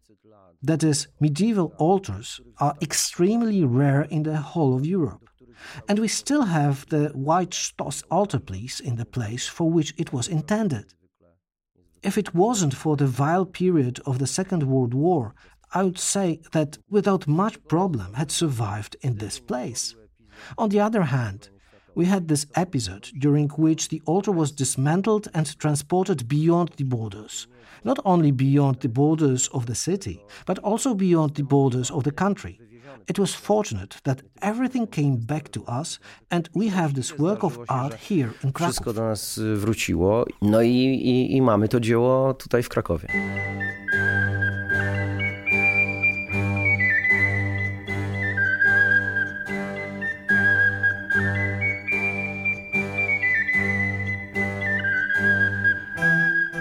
that 0.62 0.84
is, 0.84 1.08
medieval 1.20 1.74
altars, 1.78 2.42
are 2.60 2.76
extremely 2.82 3.64
rare 3.64 4.02
in 4.02 4.24
the 4.24 4.38
whole 4.38 4.76
of 4.76 4.86
Europe. 4.86 5.30
And 5.88 6.00
we 6.00 6.08
still 6.08 6.44
have 6.44 6.86
the 6.88 7.10
Veit 7.16 7.54
Stoss 7.54 8.04
altarpiece 8.12 8.80
in 8.80 8.96
the 8.96 9.06
place 9.06 9.48
for 9.48 9.70
which 9.70 9.94
it 9.98 10.12
was 10.14 10.28
intended. 10.28 10.94
If 12.02 12.18
it 12.18 12.34
wasn't 12.34 12.74
for 12.74 12.96
the 12.96 13.08
vile 13.08 13.46
period 13.46 14.00
of 14.06 14.20
the 14.20 14.28
Second 14.28 14.64
World 14.64 14.94
War, 14.94 15.34
I 15.74 15.84
would 15.84 16.00
say 16.00 16.40
that 16.54 16.78
without 16.90 17.28
much 17.28 17.62
problem 17.68 18.14
had 18.14 18.32
survived 18.32 18.96
in 19.02 19.18
this 19.18 19.40
place. 19.40 19.96
On 20.58 20.70
the 20.70 20.80
other 20.80 21.04
hand, 21.04 21.50
we 21.96 22.06
had 22.06 22.28
this 22.28 22.46
episode 22.56 23.10
during 23.20 23.50
which 23.50 23.90
the 23.90 24.02
altar 24.06 24.32
was 24.32 24.54
dismantled 24.54 25.28
and 25.34 25.60
transported 25.60 26.30
beyond 26.30 26.72
the 26.78 26.86
borders. 26.86 27.48
Not 27.84 28.00
only 28.06 28.32
beyond 28.32 28.80
the 28.80 28.90
borders 28.90 29.50
of 29.50 29.66
the 29.66 29.76
city, 29.76 30.24
but 30.46 30.60
also 30.60 30.94
beyond 30.94 31.36
the 31.36 31.44
borders 31.44 31.92
of 31.92 32.06
the 32.06 32.12
country. 32.12 32.60
It 33.10 33.20
was 33.20 33.36
fortunate 33.36 34.02
that 34.02 34.22
everything 34.42 34.88
came 34.88 35.18
back 35.18 35.50
to 35.50 35.62
us 35.82 36.00
and 36.30 36.50
we 36.56 36.70
have 36.70 36.94
this 36.94 37.18
work 37.18 37.44
of 37.44 37.60
art 37.68 37.96
here 38.10 38.30
in 38.44 38.52
Kraków. 38.52 38.76
Wszystko 38.76 38.94
do 38.94 39.02
nas 39.02 39.40
wróciło, 39.56 40.26
no 40.42 40.62
i, 40.62 40.70
i, 40.70 41.36
i 41.36 41.42
mamy 41.42 41.68
to 41.68 41.80
dzieło 41.80 42.34
tutaj 42.34 42.64
w 42.64 42.70
Krakowie. 42.70 43.08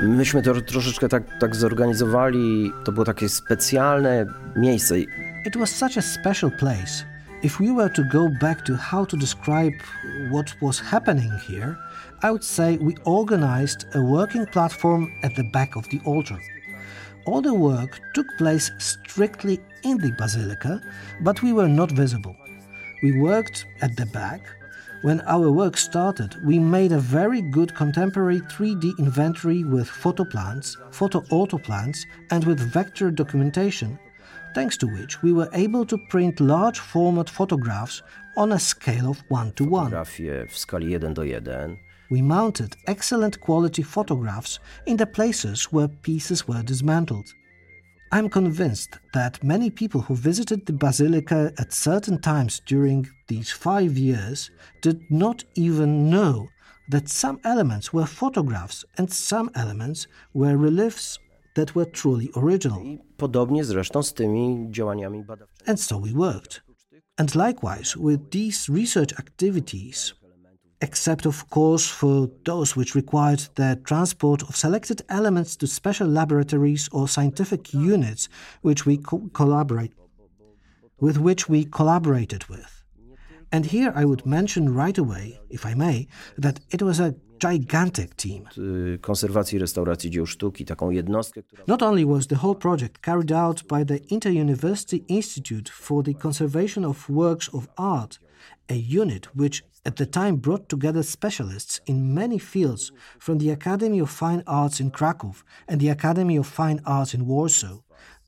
Myśmy 0.02 0.42
to 0.42 0.60
troszeczkę 0.60 1.08
tak, 1.08 1.22
tak 1.40 1.56
zorganizowali. 1.56 2.72
To 2.84 2.92
było 2.92 3.04
takie 3.04 3.28
specjalne 3.28 4.26
miejsce. 4.56 4.94
It 5.44 5.56
was 5.56 5.70
such 5.70 5.96
a 5.96 6.02
special 6.02 6.50
place. 6.50 7.04
If 7.42 7.60
we 7.60 7.70
were 7.70 7.88
to 7.90 8.02
go 8.02 8.28
back 8.28 8.64
to 8.64 8.76
how 8.76 9.04
to 9.04 9.16
describe 9.16 9.72
what 10.30 10.54
was 10.60 10.80
happening 10.80 11.30
here, 11.46 11.78
I 12.22 12.32
would 12.32 12.42
say 12.42 12.76
we 12.78 12.96
organized 13.04 13.86
a 13.94 14.02
working 14.02 14.46
platform 14.46 15.12
at 15.22 15.36
the 15.36 15.44
back 15.44 15.76
of 15.76 15.88
the 15.90 16.00
altar. 16.04 16.38
All 17.26 17.40
the 17.40 17.54
work 17.54 18.00
took 18.14 18.26
place 18.36 18.70
strictly 18.78 19.60
in 19.84 19.98
the 19.98 20.12
basilica, 20.18 20.82
but 21.20 21.42
we 21.42 21.52
were 21.52 21.68
not 21.68 21.92
visible. 21.92 22.34
We 23.02 23.20
worked 23.20 23.66
at 23.80 23.96
the 23.96 24.06
back, 24.06 24.40
when 25.02 25.20
our 25.28 25.52
work 25.52 25.76
started, 25.76 26.34
we 26.44 26.58
made 26.58 26.90
a 26.90 26.98
very 26.98 27.40
good 27.40 27.72
contemporary 27.72 28.40
3D 28.40 28.98
inventory 28.98 29.62
with 29.62 29.88
photo 29.88 30.24
plans, 30.24 30.76
photo 30.90 31.24
auto 31.30 31.60
and 32.32 32.44
with 32.44 32.58
vector 32.58 33.12
documentation, 33.12 33.96
thanks 34.54 34.76
to 34.78 34.86
which 34.86 35.22
we 35.22 35.32
were 35.32 35.48
able 35.52 35.84
to 35.86 35.98
print 35.98 36.40
large 36.40 36.78
format 36.78 37.28
photographs 37.30 38.02
on 38.36 38.52
a 38.52 38.58
scale 38.58 39.10
of 39.10 39.22
1 39.28 39.52
to 39.52 39.64
1. 39.64 39.90
w 39.90 40.46
skali 40.48 40.92
1 41.00 41.14
do 41.14 41.22
1. 41.22 41.78
We 42.10 42.22
mounted 42.22 42.76
excellent 42.86 43.38
quality 43.40 43.82
photographs 43.82 44.60
in 44.86 44.96
the 44.96 45.06
places 45.06 45.64
where 45.72 45.88
pieces 45.88 46.48
were 46.48 46.62
dismantled. 46.62 47.28
I'm 48.10 48.30
convinced 48.30 48.98
that 49.12 49.44
many 49.44 49.68
people 49.68 50.00
who 50.00 50.14
visited 50.14 50.64
the 50.64 50.72
basilica 50.72 51.52
at 51.58 51.74
certain 51.74 52.18
times 52.20 52.62
during 52.64 53.06
these 53.26 53.50
five 53.50 53.98
years 53.98 54.50
did 54.80 55.02
not 55.10 55.44
even 55.54 56.08
know 56.08 56.48
that 56.88 57.10
some 57.10 57.38
elements 57.44 57.92
were 57.92 58.06
photographs 58.06 58.84
and 58.96 59.12
some 59.12 59.50
elements 59.54 60.06
were 60.32 60.56
reliefs 60.56 61.18
that 61.54 61.74
were 61.74 61.84
truly 61.84 62.30
original. 62.34 62.98
Podobnie 63.18 63.64
zresztą 63.64 64.02
z 64.02 64.14
tymi 64.14 64.66
działaniami 64.70 65.24
badawczymi. 65.24 65.68
And 65.70 65.80
so 65.80 66.00
we 66.00 66.12
worked. 66.12 66.62
And 67.16 67.34
likewise, 67.34 67.96
with 67.96 68.30
these 68.30 68.72
research 68.72 69.12
activities, 69.18 70.14
except 70.80 71.26
of 71.26 71.44
course 71.48 71.88
for 71.88 72.28
those 72.44 72.76
which 72.76 72.94
required 72.94 73.40
the 73.54 73.76
transport 73.84 74.42
of 74.42 74.56
selected 74.56 75.02
elements 75.08 75.56
to 75.56 75.66
special 75.66 76.08
laboratories 76.08 76.88
or 76.92 77.08
scientific 77.08 77.74
units 77.74 78.28
which 78.62 78.86
we 78.86 78.96
co- 78.96 79.28
collaborate 79.32 79.92
with 81.00 81.18
which 81.18 81.48
we 81.48 81.64
collaborated 81.64 82.44
with. 82.48 82.84
And 83.50 83.66
here 83.66 83.92
I 83.96 84.04
would 84.04 84.26
mention 84.26 84.74
right 84.74 84.98
away, 84.98 85.40
if 85.50 85.64
I 85.66 85.74
may, 85.74 86.06
that 86.36 86.60
it 86.70 86.82
was 86.82 87.00
a 87.00 87.14
gigantic 87.38 88.14
team. 88.14 88.44
Konserwacji 89.00 89.58
restauracji 89.58 90.10
dzieł 90.10 90.26
sztuki, 90.26 90.64
taką 90.64 90.90
jednostkę, 90.90 91.42
która... 91.42 91.64
Not 91.68 91.82
only 91.82 92.06
was 92.06 92.26
the 92.26 92.36
whole 92.36 92.54
project 92.54 92.98
carried 93.04 93.32
out 93.32 93.62
by 93.62 93.84
the 93.84 93.96
Inter-University 94.14 95.04
Institute 95.08 95.70
for 95.70 96.04
the 96.04 96.14
Conservation 96.14 96.84
of 96.84 97.10
Works 97.10 97.54
of 97.54 97.68
Art, 97.76 98.20
a 98.70 98.74
unit 98.74 99.28
which 99.36 99.64
at 99.84 99.96
the 99.96 100.06
time 100.06 100.36
brought 100.36 100.68
together 100.68 101.02
specialists 101.02 101.80
in 101.86 102.14
many 102.14 102.38
fields 102.38 102.92
from 103.18 103.38
the 103.38 103.50
Academy 103.50 104.00
of 104.00 104.10
Fine 104.10 104.42
Arts 104.46 104.80
in 104.80 104.90
Krakow 104.90 105.32
and 105.66 105.80
the 105.80 105.90
Academy 105.90 106.38
of 106.38 106.46
Fine 106.46 106.80
Arts 106.84 107.14
in 107.14 107.26
Warsaw, 107.26 107.78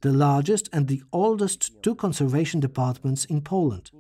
the 0.00 0.12
largest 0.12 0.68
and 0.72 0.88
the 0.88 1.02
oldest 1.12 1.82
two 1.82 1.94
conservation 1.94 2.60
departments 2.60 3.26
in 3.26 3.42
Poland. 3.42 3.90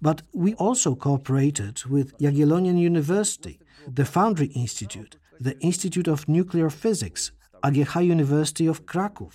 But 0.00 0.22
we 0.32 0.54
also 0.54 0.96
cooperated 0.96 1.84
with 1.88 2.18
Jagiellonian 2.18 2.78
University, 2.78 3.58
the 3.86 4.04
Foundry 4.04 4.46
Institute, 4.48 5.16
the 5.40 5.58
Institute 5.60 6.08
of 6.08 6.28
Nuclear 6.28 6.70
Physics, 6.70 7.32
AGH 7.62 7.96
University 7.96 8.66
of 8.66 8.86
Krakow, 8.86 9.30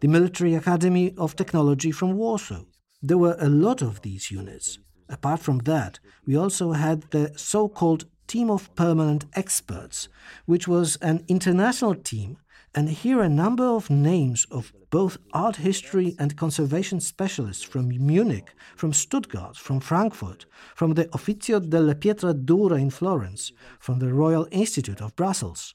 the 0.00 0.08
Military 0.08 0.54
Academy 0.54 1.14
of 1.16 1.36
Technology 1.36 1.90
from 1.90 2.14
Warsaw. 2.14 2.64
There 3.02 3.18
were 3.18 3.36
a 3.38 3.48
lot 3.48 3.82
of 3.82 4.02
these 4.02 4.30
units. 4.30 4.78
Apart 5.08 5.40
from 5.40 5.58
that, 5.58 6.00
we 6.26 6.36
also 6.36 6.72
had 6.72 7.02
the 7.10 7.32
so 7.36 7.68
called 7.68 8.06
Team 8.26 8.50
of 8.50 8.74
Permanent 8.74 9.26
Experts, 9.34 10.08
which 10.46 10.66
was 10.66 10.96
an 10.96 11.24
international 11.28 11.94
team, 11.94 12.38
and 12.74 12.88
here 12.88 13.20
a 13.20 13.28
number 13.28 13.64
of 13.64 13.88
names 13.88 14.46
of 14.50 14.72
both 14.90 15.18
art 15.32 15.56
history 15.56 16.16
and 16.18 16.36
conservation 16.36 17.00
specialists 17.00 17.62
from 17.62 17.88
Munich, 17.88 18.52
from 18.76 18.92
Stuttgart, 18.92 19.56
from 19.56 19.80
Frankfurt, 19.80 20.46
from 20.74 20.94
the 20.94 21.06
Opificio 21.06 21.60
delle 21.60 21.94
Pietre 21.94 22.34
Dure 22.34 22.76
in 22.76 22.90
Florence, 22.90 23.52
from 23.78 23.98
the 23.98 24.12
Royal 24.12 24.46
Institute 24.50 25.00
of 25.00 25.14
Brussels. 25.16 25.74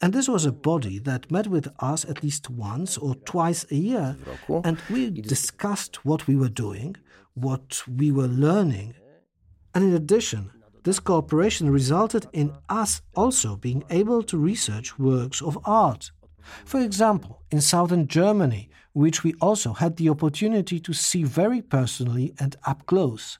And 0.00 0.12
this 0.12 0.28
was 0.28 0.44
a 0.44 0.52
body 0.52 0.98
that 1.00 1.30
met 1.30 1.48
with 1.48 1.68
us 1.80 2.04
at 2.04 2.22
least 2.22 2.48
once 2.48 2.96
or 2.96 3.14
twice 3.16 3.66
a 3.70 3.74
year, 3.74 4.16
and 4.64 4.78
we 4.90 5.10
discussed 5.10 6.04
what 6.04 6.26
we 6.26 6.36
were 6.36 6.48
doing, 6.48 6.96
what 7.34 7.82
we 7.86 8.12
were 8.12 8.28
learning. 8.28 8.94
And 9.74 9.84
in 9.84 9.94
addition, 9.94 10.50
this 10.84 11.00
cooperation 11.00 11.68
resulted 11.70 12.26
in 12.32 12.52
us 12.68 13.02
also 13.16 13.56
being 13.56 13.82
able 13.90 14.22
to 14.22 14.38
research 14.38 14.98
works 14.98 15.42
of 15.42 15.58
art. 15.64 16.12
For 16.64 16.80
example, 16.80 17.30
in 17.50 17.60
southern 17.60 18.06
Germany, 18.06 18.68
which 18.94 19.24
we 19.24 19.34
also 19.40 19.72
had 19.72 19.96
the 19.96 20.10
opportunity 20.10 20.80
to 20.80 20.92
see 20.92 21.24
very 21.24 21.62
personally 21.62 22.34
and 22.38 22.56
up 22.66 22.84
close. 22.86 23.38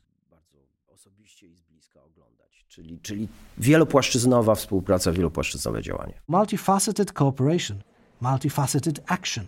Czyli, 2.69 2.99
czyli 2.99 3.29
wielopłaszczyznowa 3.59 4.55
współpraca, 4.55 5.13
wielopłaszczyznowe 5.13 5.83
działanie. 5.83 6.21
Multifaceted 6.29 7.13
cooperation, 7.13 7.83
multifaceted 8.21 9.01
action. 9.07 9.47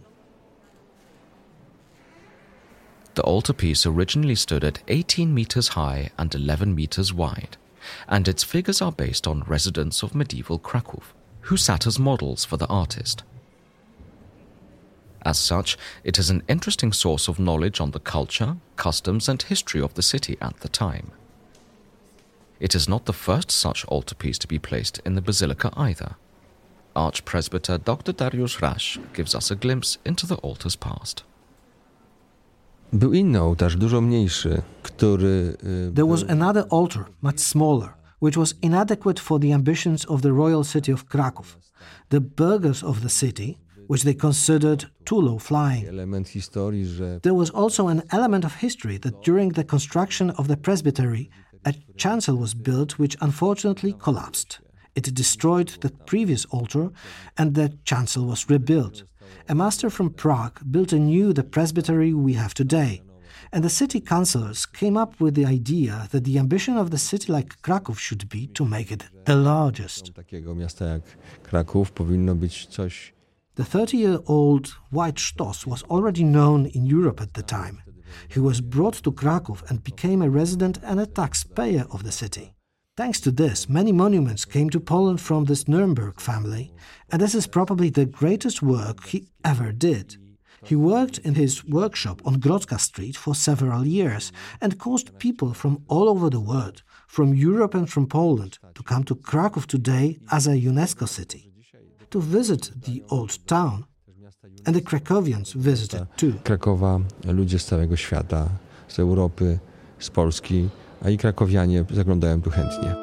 The 3.14 3.22
altarpiece 3.22 3.86
originally 3.86 4.36
stood 4.36 4.64
at 4.64 4.82
18 4.88 5.34
meters 5.34 5.68
high 5.68 6.10
and 6.16 6.34
11 6.34 6.74
meters 6.74 7.12
wide, 7.12 7.56
and 8.06 8.28
its 8.28 8.44
figures 8.44 8.82
are 8.82 8.92
based 8.92 9.26
on 9.26 9.44
residents 9.48 10.04
of 10.04 10.14
medieval 10.14 10.58
Krakow, 10.58 11.02
who 11.40 11.56
sat 11.56 11.86
as 11.86 11.98
models 11.98 12.44
for 12.44 12.58
the 12.58 12.66
artist. 12.68 13.24
As 15.22 15.38
such, 15.38 15.76
it 16.04 16.18
is 16.18 16.30
an 16.30 16.42
interesting 16.48 16.92
source 16.92 17.28
of 17.28 17.38
knowledge 17.38 17.80
on 17.80 17.90
the 17.90 18.00
culture, 18.00 18.56
customs, 18.76 19.28
and 19.28 19.42
history 19.42 19.82
of 19.82 19.94
the 19.94 20.02
city 20.02 20.36
at 20.40 20.60
the 20.60 20.68
time. 20.68 21.10
It 22.60 22.74
is 22.74 22.88
not 22.88 23.04
the 23.04 23.12
first 23.12 23.50
such 23.50 23.84
altarpiece 23.86 24.38
to 24.38 24.46
be 24.46 24.58
placed 24.58 25.00
in 25.04 25.14
the 25.14 25.22
basilica 25.22 25.70
either. 25.76 26.14
Archpresbyter 26.94 27.78
Dr. 27.78 28.12
Dariusz 28.12 28.60
Raś 28.60 28.98
gives 29.14 29.34
us 29.34 29.50
a 29.50 29.56
glimpse 29.56 29.98
into 30.04 30.26
the 30.26 30.36
altar's 30.42 30.76
past. 30.76 31.24
Był 32.92 33.12
inny 33.12 33.40
ołtarz, 33.40 33.76
dużo 33.76 34.00
mniejszy, 34.00 34.62
który. 34.82 35.56
There 35.94 36.06
was 36.06 36.24
another 36.28 36.64
altar, 36.70 37.04
much 37.22 37.40
smaller, 37.40 37.88
which 38.22 38.36
was 38.36 38.54
inadequate 38.62 39.20
for 39.20 39.40
the 39.40 39.54
ambitions 39.54 40.06
of 40.06 40.22
the 40.22 40.32
royal 40.32 40.64
city 40.64 40.92
of 40.92 41.04
Krakow. 41.04 41.46
The 42.08 42.20
burghers 42.20 42.84
of 42.84 43.00
the 43.00 43.08
city, 43.08 43.58
which 43.90 44.04
they 44.04 44.14
considered 44.14 44.84
too 45.04 45.20
low 45.20 45.36
flying. 45.36 45.84
Że. 46.84 47.18
There 47.22 47.34
was 47.34 47.50
also 47.50 47.88
an 47.88 48.02
element 48.10 48.44
of 48.44 48.54
history 48.62 48.98
that 48.98 49.20
during 49.24 49.52
the 49.54 49.64
construction 49.64 50.30
of 50.30 50.46
the 50.46 50.56
presbytery, 50.56 51.28
a 51.64 51.72
chancel 51.96 52.36
was 52.36 52.54
built 52.54 52.98
which 52.98 53.16
unfortunately 53.20 53.92
collapsed. 53.98 54.60
It 54.94 55.12
destroyed 55.12 55.80
the 55.80 55.90
previous 56.06 56.46
altar, 56.50 56.90
and 57.36 57.54
the 57.54 57.72
chancel 57.84 58.26
was 58.26 58.48
rebuilt. 58.48 59.02
A 59.48 59.54
master 59.54 59.90
from 59.90 60.10
Prague 60.10 60.60
built 60.70 60.92
anew 60.92 61.32
the 61.32 61.42
presbytery 61.42 62.14
we 62.14 62.34
have 62.34 62.54
today. 62.54 63.02
And 63.52 63.64
the 63.64 63.70
city 63.70 64.00
councillors 64.00 64.66
came 64.66 64.96
up 64.96 65.20
with 65.20 65.34
the 65.34 65.46
idea 65.46 66.06
that 66.12 66.22
the 66.22 66.38
ambition 66.38 66.76
of 66.76 66.90
the 66.90 66.98
city 66.98 67.32
like 67.32 67.60
Kraków 67.62 67.98
should 67.98 68.28
be 68.28 68.46
to 68.54 68.64
make 68.64 68.92
it 68.92 69.02
the 69.24 69.34
largest. 69.34 70.12
The 73.60 73.66
30 73.66 73.96
year 73.98 74.18
old 74.26 74.74
Veit 74.90 75.18
Stoss 75.18 75.66
was 75.66 75.82
already 75.82 76.24
known 76.24 76.64
in 76.64 76.86
Europe 76.86 77.20
at 77.20 77.34
the 77.34 77.42
time. 77.42 77.82
He 78.26 78.40
was 78.40 78.62
brought 78.62 78.94
to 79.02 79.12
Kraków 79.12 79.68
and 79.68 79.84
became 79.84 80.22
a 80.22 80.30
resident 80.30 80.78
and 80.82 80.98
a 80.98 81.04
taxpayer 81.04 81.84
of 81.90 82.02
the 82.02 82.10
city. 82.10 82.54
Thanks 82.96 83.20
to 83.20 83.30
this, 83.30 83.68
many 83.68 83.92
monuments 83.92 84.46
came 84.46 84.70
to 84.70 84.80
Poland 84.80 85.20
from 85.20 85.44
this 85.44 85.68
Nuremberg 85.68 86.22
family, 86.22 86.72
and 87.12 87.20
this 87.20 87.34
is 87.34 87.46
probably 87.46 87.90
the 87.90 88.06
greatest 88.06 88.62
work 88.62 89.04
he 89.08 89.28
ever 89.44 89.72
did. 89.72 90.16
He 90.64 90.74
worked 90.74 91.18
in 91.18 91.34
his 91.34 91.62
workshop 91.62 92.22
on 92.24 92.40
Grodzka 92.40 92.80
Street 92.80 93.18
for 93.18 93.34
several 93.34 93.86
years 93.86 94.32
and 94.62 94.78
caused 94.78 95.18
people 95.18 95.52
from 95.52 95.84
all 95.86 96.08
over 96.08 96.30
the 96.30 96.40
world, 96.40 96.82
from 97.06 97.34
Europe 97.34 97.74
and 97.74 97.90
from 97.90 98.06
Poland, 98.06 98.58
to 98.74 98.82
come 98.82 99.04
to 99.04 99.14
Kraków 99.14 99.66
today 99.66 100.18
as 100.30 100.46
a 100.46 100.56
UNESCO 100.56 101.06
city, 101.06 101.49
to 102.10 102.20
visit 102.20 102.72
the 102.84 103.02
old 103.08 103.46
town. 103.46 103.84
And 104.66 104.76
the 104.76 104.82
Krakowians 104.82 105.56
visited 105.56 106.06
too. 106.16 106.32
Krakowa, 106.44 107.00
ludzie 107.24 107.58
z 107.58 107.64
całego 107.64 107.96
świata, 107.96 108.48
z 108.88 108.98
Europy, 108.98 109.58
z 109.98 110.10
Polski, 110.10 110.68
a 111.04 111.10
i 111.10 111.18
krakowianie 111.18 111.84
zaglądają 111.90 112.42
tu 112.42 112.50
chętnie. 112.50 112.94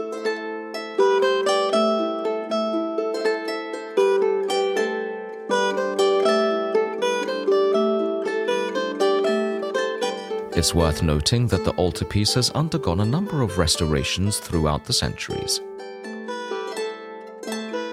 It's 10.58 10.74
worth 10.74 11.04
noting 11.04 11.50
that 11.50 11.64
the 11.66 11.74
altarpiece 11.78 12.34
has 12.34 12.52
undergone 12.56 13.00
a 13.00 13.06
number 13.06 13.44
of 13.44 13.58
restorations 13.58 14.40
throughout 14.40 14.86
the 14.86 14.94
centuries. 14.94 15.67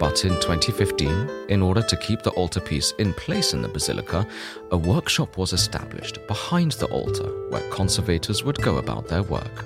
But 0.04 0.26
in 0.26 0.32
2015, 0.32 1.46
in 1.48 1.62
order 1.62 1.80
to 1.80 1.96
keep 1.96 2.22
the 2.22 2.30
altarpiece 2.32 2.92
in 2.98 3.14
place 3.14 3.54
in 3.54 3.62
the 3.62 3.68
basilica, 3.68 4.28
a 4.70 4.76
workshop 4.76 5.38
was 5.38 5.54
established 5.54 6.18
behind 6.26 6.72
the 6.72 6.88
altar 6.88 7.30
where 7.48 7.66
conservators 7.70 8.44
would 8.44 8.60
go 8.60 8.76
about 8.76 9.08
their 9.08 9.22
work. 9.22 9.64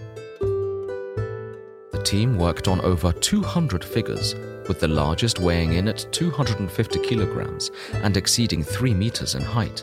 The 1.90 2.02
team 2.04 2.38
worked 2.38 2.68
on 2.68 2.80
over 2.82 3.10
200 3.10 3.82
figures, 3.82 4.36
with 4.68 4.78
the 4.78 4.86
largest 4.86 5.40
weighing 5.40 5.72
in 5.72 5.88
at 5.88 6.06
250 6.12 7.00
kilograms 7.00 7.72
and 7.94 8.16
exceeding 8.16 8.62
3 8.62 8.94
meters 8.94 9.34
in 9.34 9.42
height 9.42 9.82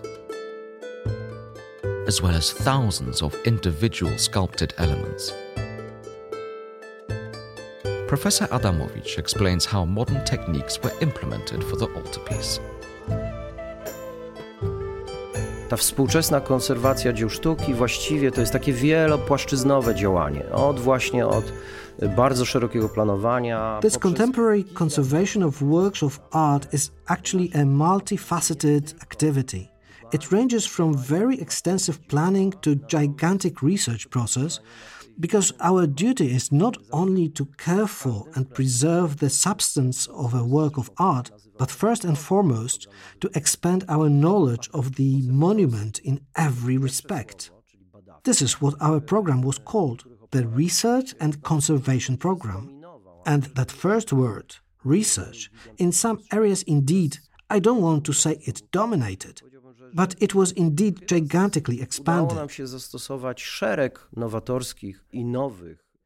as 2.07 2.21
well 2.21 2.35
as 2.35 2.53
thousands 2.53 3.23
of 3.23 3.35
individual 3.45 4.15
sculpted 4.17 4.75
elements. 4.77 5.33
Professor 8.15 8.47
Adamowicz 8.51 9.19
explains 9.19 9.65
how 9.65 9.85
modern 9.85 10.23
techniques 10.23 10.79
were 10.83 10.93
implemented 11.01 11.63
for 11.63 11.77
the 11.77 11.85
altarpiece. 11.95 12.59
Ta 15.69 15.77
współczesna 15.77 16.41
konserwacja 16.41 17.13
dzieł 17.13 17.29
sztuki 17.29 17.73
właściwie 17.73 18.31
to 18.31 18.41
jest 18.41 18.53
takie 18.53 18.73
wielopłaszczyznowe 18.73 19.95
działanie. 19.95 20.51
Od 20.51 20.79
właśnie 20.79 21.27
od 21.27 21.53
bardzo 22.15 22.45
szerokiego 22.45 22.89
planowania. 22.89 23.79
This 23.81 23.97
contemporary 23.97 24.63
conservation 24.79 25.43
of 25.43 25.63
works 25.63 26.03
of 26.03 26.19
art 26.31 26.73
is 26.73 26.91
actually 27.05 27.49
a 27.61 27.65
multifaceted 27.65 28.95
activity. 29.01 29.67
It 30.13 30.31
ranges 30.31 30.65
from 30.65 30.97
very 30.97 31.41
extensive 31.41 31.99
planning 31.99 32.55
to 32.55 32.71
gigantic 32.75 33.61
research 33.61 34.07
process 34.07 34.61
because 35.19 35.53
our 35.59 35.87
duty 35.87 36.33
is 36.33 36.51
not 36.51 36.77
only 36.91 37.29
to 37.29 37.45
care 37.57 37.87
for 37.87 38.27
and 38.35 38.53
preserve 38.53 39.17
the 39.17 39.29
substance 39.29 40.07
of 40.07 40.33
a 40.33 40.43
work 40.43 40.77
of 40.77 40.91
art, 40.97 41.31
but 41.57 41.71
first 41.71 42.03
and 42.03 42.17
foremost 42.17 42.87
to 43.21 43.29
expand 43.33 43.85
our 43.87 44.09
knowledge 44.09 44.69
of 44.73 44.95
the 44.95 45.21
monument 45.23 45.99
in 45.99 46.19
every 46.35 46.77
respect. 46.77 47.51
This 48.23 48.41
is 48.41 48.59
what 48.61 48.75
our 48.81 48.99
program 48.99 49.41
was 49.41 49.59
called 49.59 50.03
the 50.31 50.47
Research 50.47 51.13
and 51.19 51.41
Conservation 51.43 52.17
Program. 52.17 52.83
And 53.25 53.43
that 53.55 53.71
first 53.71 54.11
word, 54.11 54.55
research, 54.83 55.49
in 55.77 55.91
some 55.91 56.19
areas 56.31 56.63
indeed, 56.63 57.17
I 57.49 57.59
don't 57.59 57.81
want 57.81 58.03
to 58.05 58.13
say 58.13 58.39
it 58.41 58.61
dominated, 58.71 59.41
but 59.95 60.13
it 60.19 60.35
was 60.35 60.51
indeed 60.51 61.07
gigantically 61.07 61.81
expanded. 61.81 62.37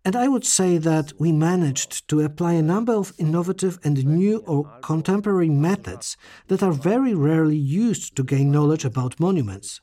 And 0.05 0.15
I 0.15 0.27
would 0.29 0.45
say 0.45 0.77
that 0.77 1.11
we 1.19 1.31
managed 1.33 2.07
to 2.07 2.21
apply 2.21 2.53
a 2.53 2.61
number 2.61 2.93
of 2.93 3.13
innovative 3.17 3.79
and 3.83 4.05
new 4.05 4.37
or 4.47 4.63
contemporary 4.81 5.49
methods 5.49 6.15
that 6.47 6.63
are 6.63 6.71
very 6.71 7.13
rarely 7.13 7.57
used 7.57 8.15
to 8.15 8.23
gain 8.23 8.49
knowledge 8.49 8.85
about 8.85 9.19
monuments. 9.19 9.81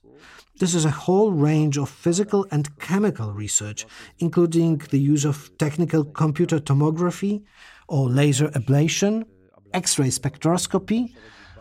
This 0.59 0.75
is 0.75 0.87
a 0.87 0.91
whole 0.91 1.33
range 1.33 1.77
of 1.77 1.91
physical 1.91 2.47
and 2.51 2.79
chemical 2.79 3.35
research, 3.35 3.85
including 4.19 4.79
the 4.91 4.99
use 4.99 5.27
of 5.27 5.51
technical 5.59 6.03
computer 6.03 6.59
tomography 6.59 7.43
or 7.89 8.09
laser 8.09 8.49
ablation, 8.49 9.27
X 9.75 9.99
ray 9.99 10.09
spectroscopy, 10.09 11.15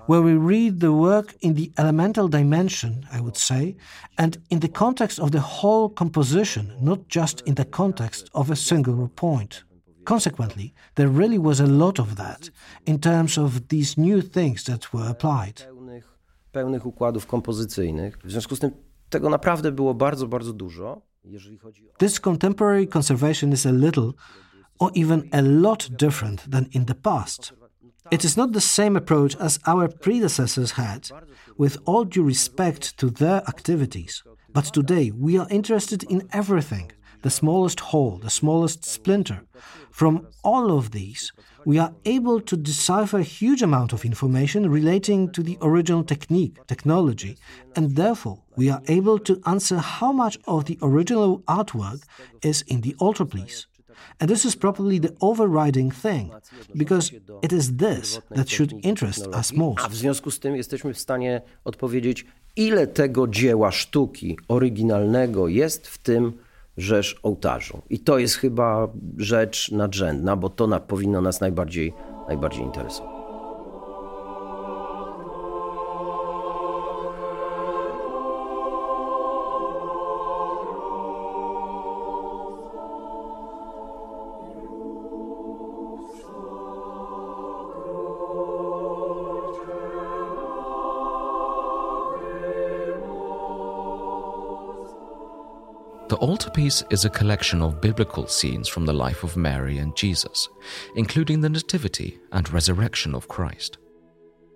where 0.07 0.21
we 0.21 0.35
read 0.35 0.79
the 0.79 0.91
work 0.91 1.35
in 1.39 1.55
the 1.55 1.71
elemental 1.77 2.27
dimension, 2.27 3.07
I 3.11 3.19
would 3.19 3.37
say, 3.37 3.75
and 4.17 4.37
in 4.49 4.59
the 4.59 4.67
context 4.67 5.19
of 5.19 5.31
the 5.31 5.39
whole 5.39 5.89
composition, 5.89 6.73
not 6.81 6.99
just 7.07 7.41
in 7.45 7.55
the 7.55 7.65
context 7.65 8.29
of 8.33 8.51
a 8.51 8.55
single 8.55 9.09
point. 9.15 9.65
Consequently, 10.03 10.73
there 10.95 11.09
really 11.09 11.39
was 11.39 11.59
a 11.59 11.65
lot 11.65 11.99
of 11.99 12.15
that 12.15 12.51
in 12.85 12.99
terms 12.99 13.37
of 13.37 13.67
these 13.67 13.97
new 13.97 14.21
things 14.21 14.63
that 14.63 14.93
were 14.93 15.09
applied. 15.09 15.67
Pełnych 16.51 16.85
układów 16.85 17.25
kompozycyjnych. 17.25 18.17
W 18.23 18.31
związku 18.31 18.55
z 18.55 18.59
tym 18.59 18.71
tego 19.09 19.29
naprawdę 19.29 19.71
było 19.71 19.93
bardzo, 19.93 20.27
bardzo 20.27 20.53
dużo. 20.53 21.01
This 21.97 22.19
contemporary 22.19 22.87
conservation 22.87 23.53
is 23.53 23.65
a 23.65 23.71
little 23.71 24.11
or 24.79 24.91
even 24.95 25.23
a 25.31 25.41
lot 25.41 25.89
different 25.89 26.49
than 26.51 26.65
in 26.73 26.85
the 26.85 26.95
past. 26.95 27.53
It 28.11 28.23
is 28.23 28.37
not 28.37 28.51
the 28.51 28.61
same 28.61 28.95
approach 28.95 29.35
as 29.37 29.59
our 29.65 29.87
predecessors 29.87 30.71
had, 30.71 31.09
with 31.57 31.77
all 31.85 32.03
due 32.03 32.23
respect 32.23 32.97
to 32.99 33.09
their 33.09 33.41
activities. 33.47 34.23
But 34.53 34.65
today 34.65 35.11
we 35.11 35.37
are 35.37 35.47
interested 35.49 36.03
in 36.03 36.27
everything 36.31 36.91
the 37.23 37.31
smallest 37.31 37.79
hole, 37.79 38.17
the 38.17 38.29
smallest 38.29 38.85
splinter. 38.85 39.41
From 39.89 40.27
all 40.43 40.77
of 40.77 40.91
these, 40.91 41.31
we 41.65 41.79
are 41.79 41.95
able 42.05 42.39
to 42.41 42.55
decipher 42.55 43.17
a 43.17 43.23
huge 43.23 43.63
amount 43.63 43.93
of 43.93 44.05
information 44.05 44.69
relating 44.69 45.31
to 45.31 45.41
the 45.41 45.57
original 45.59 46.03
technique, 46.03 46.57
technology, 46.67 47.35
and 47.75 47.95
therefore 47.95 48.43
we 48.55 48.69
are 48.69 48.83
able 48.87 49.17
to 49.17 49.41
answer 49.47 49.77
how 49.77 50.11
much 50.11 50.37
of 50.45 50.65
the 50.65 50.77
original 50.83 51.39
artwork 51.47 52.03
is 52.43 52.61
in 52.67 52.81
the 52.81 52.95
altarpiece. 53.01 53.65
And 54.19 54.31
this 54.31 54.45
is 54.45 54.55
probably 54.55 54.99
the 54.99 55.09
overriding 55.19 55.93
thing, 55.93 56.31
because 56.75 57.11
it 57.41 57.53
is 57.53 57.77
this 57.77 58.21
that 58.35 58.49
should 58.49 58.85
interest 58.85 59.27
us 59.27 59.53
most. 59.53 59.85
A 59.85 59.89
w 59.89 59.95
związku 59.95 60.31
z 60.31 60.39
tym 60.39 60.55
jesteśmy 60.55 60.93
w 60.93 60.99
stanie 60.99 61.41
odpowiedzieć, 61.63 62.25
ile 62.55 62.87
tego 62.87 63.27
dzieła 63.27 63.71
sztuki 63.71 64.37
oryginalnego 64.47 65.47
jest 65.47 65.87
w 65.87 65.97
tym 65.97 66.33
rzesz 66.77 67.19
ołtarzu. 67.23 67.81
I 67.89 67.99
to 67.99 68.19
jest 68.19 68.35
chyba 68.35 68.87
rzecz 69.17 69.71
nadrzędna, 69.71 70.35
bo 70.35 70.49
to 70.49 70.67
na, 70.67 70.79
powinno 70.79 71.21
nas 71.21 71.41
najbardziej, 71.41 71.93
najbardziej 72.27 72.63
interesować. 72.63 73.14
Altarpiece 96.55 96.85
is 96.89 97.03
a 97.03 97.09
collection 97.09 97.61
of 97.61 97.81
biblical 97.81 98.27
scenes 98.27 98.69
from 98.69 98.85
the 98.85 98.93
life 98.93 99.25
of 99.25 99.35
Mary 99.35 99.79
and 99.79 99.93
Jesus, 99.93 100.47
including 100.95 101.41
the 101.41 101.49
Nativity 101.49 102.17
and 102.31 102.49
resurrection 102.49 103.13
of 103.13 103.27
Christ. 103.27 103.77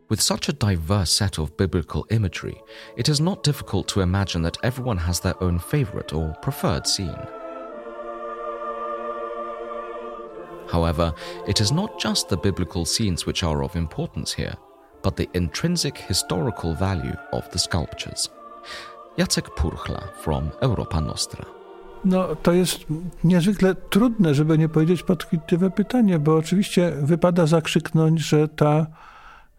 With 0.08 0.22
such 0.22 0.48
a 0.48 0.54
diverse 0.54 1.12
set 1.12 1.38
of 1.40 1.58
biblical 1.58 2.08
imagery, 2.10 2.58
it 2.96 3.10
is 3.10 3.20
not 3.20 3.44
difficult 3.44 3.90
to 3.90 4.00
imagine 4.00 4.42
that 4.44 4.58
everyone 4.64 4.98
has 5.00 5.20
their 5.20 5.36
own 5.44 5.60
favorite 5.60 6.14
or 6.14 6.34
preferred 6.42 6.88
scene. 6.88 7.28
However, 10.72 11.14
it 11.50 11.60
is 11.60 11.74
not 11.74 12.00
just 12.00 12.30
the 12.30 12.38
biblical 12.38 12.86
scenes 12.86 13.26
which 13.26 13.44
are 13.44 13.62
of 13.62 13.76
importance 13.76 14.32
here, 14.32 14.56
but 15.02 15.18
the 15.18 15.28
intrinsic 15.34 15.98
historical 15.98 16.74
value 16.74 17.18
of 17.34 17.52
the 17.52 17.60
sculptures. 17.60 18.30
Jacek 19.18 19.54
Purchla 19.58 20.16
from 20.22 20.54
Europa 20.62 21.02
Nostra. 21.02 21.59
No, 22.06 22.36
to 22.36 22.54
jest 22.54 22.86
niezwykle 23.24 23.76
trudne, 23.76 24.36
żeby 24.36 24.58
nie 24.58 24.70
powiedzieć 24.70 25.04
podchwytliwe 25.04 25.72
pytanie, 25.72 26.20
bo 26.20 26.36
oczywiście 26.36 26.92
wypada 27.02 27.48
zakrzyknąć, 27.48 28.22
że 28.22 28.48
ta 28.48 28.88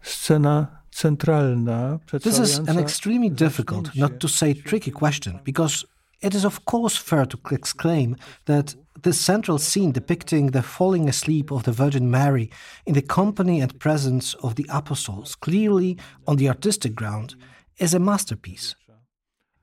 scena 0.01 0.67
centralna 0.91 1.99
This 2.23 2.39
is 2.39 2.59
an 2.69 2.79
extremely 2.79 3.31
difficult, 3.31 3.95
not 3.95 4.19
to 4.19 4.27
say 4.27 4.55
tricky 4.55 4.91
question, 4.91 5.39
because 5.45 5.85
it 6.21 6.35
is 6.35 6.45
of 6.45 6.59
course 6.71 6.97
fair 6.97 7.27
to 7.27 7.37
exclaim 7.51 8.15
that 8.45 8.75
this 9.01 9.19
central 9.19 9.59
scene 9.59 9.91
depicting 9.91 10.51
the 10.51 10.61
falling 10.61 11.09
asleep 11.09 11.51
of 11.51 11.63
the 11.63 11.71
Virgin 11.71 12.09
Mary 12.09 12.49
in 12.85 12.93
the 12.93 13.01
company 13.01 13.61
and 13.61 13.79
presence 13.79 14.37
of 14.43 14.55
the 14.55 14.65
apostles, 14.69 15.35
clearly 15.35 15.97
on 16.25 16.37
the 16.37 16.49
artistic 16.49 16.93
ground, 16.93 17.35
is 17.77 17.93
a 17.93 17.99
masterpiece. 17.99 18.75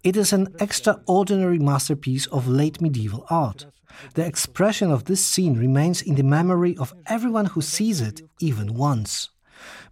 It 0.04 0.16
is 0.16 0.32
an 0.32 0.54
extraordinary 0.60 1.58
masterpiece 1.58 2.26
of 2.26 2.46
late 2.46 2.80
medieval 2.80 3.26
art. 3.28 3.66
The 4.14 4.24
expression 4.24 4.92
of 4.92 5.04
this 5.04 5.24
scene 5.24 5.58
remains 5.58 6.02
in 6.02 6.14
the 6.14 6.22
memory 6.22 6.76
of 6.76 6.94
everyone 7.06 7.46
who 7.46 7.60
sees 7.60 8.00
it 8.00 8.22
even 8.38 8.74
once. 8.74 9.30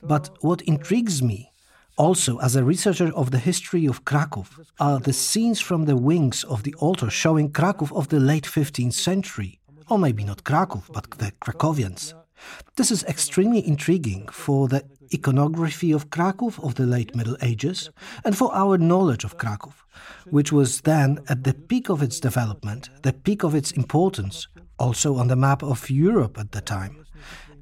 But 0.00 0.30
what 0.42 0.62
intrigues 0.62 1.24
me, 1.24 1.50
also 1.96 2.38
as 2.38 2.54
a 2.54 2.62
researcher 2.62 3.12
of 3.16 3.32
the 3.32 3.38
history 3.38 3.84
of 3.86 4.04
Krakow, 4.04 4.44
are 4.78 5.00
the 5.00 5.12
scenes 5.12 5.60
from 5.60 5.86
the 5.86 5.96
wings 5.96 6.44
of 6.44 6.62
the 6.62 6.74
altar 6.74 7.10
showing 7.10 7.50
Krakow 7.50 7.88
of 7.92 8.08
the 8.08 8.20
late 8.20 8.44
15th 8.44 8.92
century, 8.92 9.58
or 9.90 9.98
maybe 9.98 10.22
not 10.22 10.44
Krakow, 10.44 10.84
but 10.92 11.10
the 11.18 11.32
Krakowians. 11.40 12.14
This 12.76 12.90
is 12.90 13.04
extremely 13.04 13.66
intriguing 13.66 14.28
for 14.28 14.68
the 14.68 14.82
iconography 15.14 15.92
of 15.92 16.10
Krakow 16.10 16.52
of 16.62 16.74
the 16.74 16.86
late 16.86 17.14
Middle 17.16 17.36
Ages 17.40 17.90
and 18.24 18.36
for 18.36 18.54
our 18.54 18.78
knowledge 18.78 19.24
of 19.24 19.36
Krakow, 19.38 19.72
which 20.30 20.52
was 20.52 20.80
then 20.82 21.18
at 21.28 21.44
the 21.44 21.54
peak 21.54 21.88
of 21.88 22.02
its 22.02 22.20
development, 22.20 22.90
the 23.02 23.12
peak 23.12 23.44
of 23.44 23.54
its 23.54 23.72
importance, 23.72 24.48
also 24.78 25.16
on 25.16 25.28
the 25.28 25.36
map 25.36 25.62
of 25.62 25.90
Europe 25.90 26.38
at 26.38 26.52
the 26.52 26.60
time. 26.60 27.06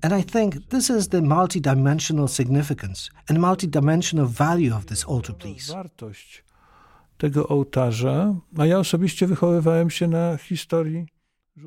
And 0.02 0.12
I 0.12 0.22
think 0.22 0.68
this 0.68 0.90
is 0.90 1.08
the 1.08 1.20
multidimensional 1.20 2.28
significance 2.28 3.10
and 3.28 3.38
multidimensional 3.38 4.26
value 4.26 4.74
of 4.74 4.86
this 4.86 5.04
altarpiece. 5.04 5.74
tego 7.18 7.48
ołtarza, 7.48 8.34
a 8.58 8.66
ja 8.66 8.78
osobiście 8.78 9.26
wychowywałem 9.26 9.90
się 9.90 10.08
na 10.08 10.36
historii. 10.36 11.06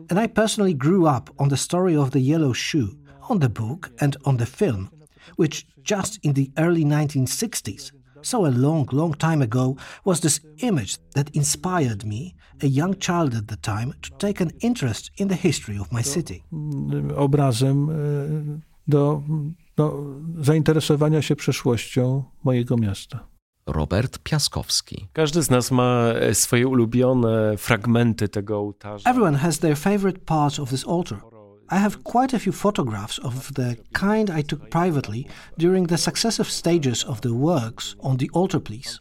And 0.10 0.20
I 0.20 0.28
personally 0.28 0.74
grew 0.74 1.06
up 1.06 1.30
on 1.40 1.50
the 1.50 1.58
story 1.58 1.96
of 1.96 2.12
the 2.12 2.20
yellow 2.20 2.54
shoe, 2.54 2.98
on 3.30 3.40
the 3.40 3.50
book 3.50 3.92
and 4.00 4.18
on 4.26 4.38
the 4.38 4.46
film, 4.46 4.90
which 5.36 5.66
just 5.84 6.20
in 6.24 6.34
the 6.34 6.52
early 6.58 6.84
1960s, 6.84 7.92
so 8.22 8.46
a 8.46 8.58
long, 8.66 8.88
long 8.92 9.14
time 9.14 9.42
ago, 9.42 9.78
was 10.04 10.20
this 10.20 10.42
image 10.58 10.98
that 11.16 11.30
inspired 11.36 12.06
me, 12.06 12.36
a 12.62 12.68
young 12.68 12.96
child 12.98 13.36
at 13.36 13.48
the 13.48 13.58
time, 13.58 13.94
to 14.02 14.12
take 14.18 14.42
an 14.42 14.52
interest 14.60 15.12
in 15.18 15.28
the 15.28 15.36
history 15.36 15.78
of 15.78 15.92
my 15.92 16.02
city. 16.02 16.44
Obrazem 17.16 17.90
do, 18.88 19.24
do 19.76 20.04
zainteresowania 20.40 21.22
się 21.22 21.36
przeszłością 21.36 22.24
mojego 22.44 22.78
miasta. 22.78 23.28
Robert 23.68 24.20
Piaskowski. 24.20 25.08
Każdy 25.14 25.44
z 25.44 25.50
nas 25.50 25.72
ma 25.72 26.14
swoje 26.34 26.68
ulubione 26.68 27.58
fragmenty 27.58 28.30
tego 28.30 28.60
ołtarza. 28.60 29.10
Everyone 29.10 29.38
has 29.38 29.60
their 29.60 29.78
favorite 29.78 30.20
parts 30.20 30.60
of 30.60 30.70
this 30.70 30.88
altar. 30.88 31.18
I 31.72 31.76
have 31.76 31.98
quite 32.04 32.34
a 32.34 32.40
few 32.40 32.54
photographs 32.54 33.20
of 33.20 33.52
the 33.54 33.76
kind 33.94 34.30
I 34.30 34.44
took 34.44 34.70
privately 34.70 35.26
during 35.58 35.88
the 35.88 35.98
successive 35.98 36.50
stages 36.50 37.04
of 37.04 37.20
the 37.20 37.34
works 37.34 37.96
on 38.00 38.18
the 38.18 38.30
altarpiece. 38.34 39.00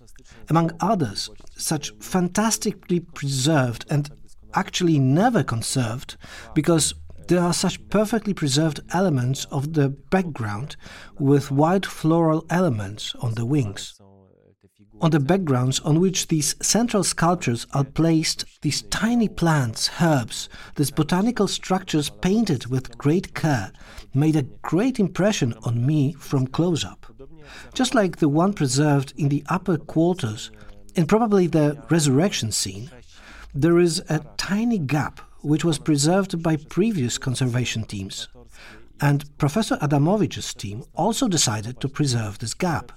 Among 0.48 0.72
others, 0.81 1.31
such 1.57 1.92
fantastically 2.00 3.00
preserved 3.00 3.85
and 3.90 4.11
actually 4.52 4.98
never 4.98 5.44
conserved 5.44 6.16
because 6.55 6.94
there 7.29 7.40
are 7.40 7.55
such 7.55 7.88
perfectly 7.88 8.35
preserved 8.35 8.81
elements 8.90 9.46
of 9.50 9.72
the 9.72 9.88
background 10.11 10.76
with 11.18 11.50
white 11.50 11.87
floral 11.87 12.44
elements 12.48 13.14
on 13.20 13.35
the 13.35 13.44
wings 13.44 13.94
on 15.00 15.11
the 15.11 15.20
backgrounds 15.20 15.80
on 15.80 16.00
which 16.00 16.28
these 16.28 16.54
central 16.62 17.04
sculptures 17.04 17.66
are 17.74 17.85
placed, 17.85 18.44
these 18.62 18.82
tiny 18.82 19.28
plants, 19.28 19.90
herbs, 20.00 20.48
these 20.76 20.90
botanical 20.90 21.46
structures 21.46 22.09
painted 22.09 22.66
with 22.66 22.96
great 22.96 23.35
care, 23.35 23.72
made 24.14 24.37
a 24.37 24.42
great 24.62 24.98
impression 24.98 25.54
on 25.64 25.85
me 25.85 26.12
from 26.14 26.46
close 26.46 26.85
up. 26.85 27.06
Just 27.74 27.94
like 27.94 28.16
the 28.16 28.28
one 28.28 28.52
preserved 28.52 29.12
in 29.16 29.28
the 29.28 29.44
upper 29.48 29.76
quarters, 29.76 30.50
in 30.94 31.06
probably 31.06 31.46
the 31.46 31.82
resurrection 31.90 32.50
scene, 32.50 32.90
there 33.54 33.78
is 33.78 34.02
a 34.09 34.24
tiny 34.37 34.78
gap 34.78 35.20
which 35.40 35.64
was 35.64 35.78
preserved 35.78 36.42
by 36.42 36.56
previous 36.56 37.18
conservation 37.18 37.85
teams. 37.85 38.28
And 39.00 39.37
Professor 39.37 39.76
Adamowicz's 39.76 40.54
team 40.54 40.85
also 40.94 41.28
decided 41.28 41.80
to 41.80 41.88
preserve 41.88 42.38
this 42.38 42.54
gap 42.54 42.92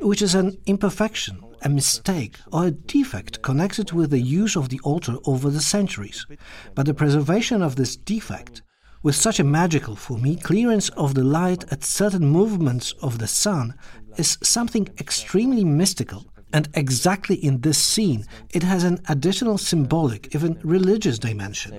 which 0.00 0.22
is 0.22 0.34
an 0.34 0.58
imperfection, 0.66 1.42
a 1.62 1.68
mistake, 1.68 2.36
or 2.52 2.66
a 2.66 2.70
defect 2.70 3.42
connected 3.42 3.92
with 3.92 4.10
the 4.10 4.20
use 4.20 4.56
of 4.56 4.68
the 4.68 4.80
altar 4.84 5.16
over 5.24 5.50
the 5.50 5.60
centuries. 5.60 6.26
But 6.74 6.86
the 6.86 6.94
preservation 6.94 7.62
of 7.62 7.76
this 7.76 7.96
defect, 7.96 8.62
with 9.02 9.14
such 9.14 9.40
a 9.40 9.44
magical, 9.44 9.96
for 9.96 10.18
me, 10.18 10.36
clearance 10.36 10.88
of 10.90 11.14
the 11.14 11.24
light 11.24 11.64
at 11.72 11.84
certain 11.84 12.26
movements 12.26 12.92
of 13.02 13.18
the 13.18 13.26
sun, 13.26 13.74
is 14.16 14.38
something 14.42 14.88
extremely 14.98 15.64
mystical. 15.64 16.26
And 16.52 16.68
exactly 16.74 17.36
in 17.36 17.60
this 17.60 17.76
scene, 17.76 18.24
it 18.50 18.62
has 18.62 18.84
an 18.84 19.00
additional 19.08 19.58
symbolic, 19.58 20.34
even 20.34 20.58
religious 20.62 21.18
dimension. 21.18 21.72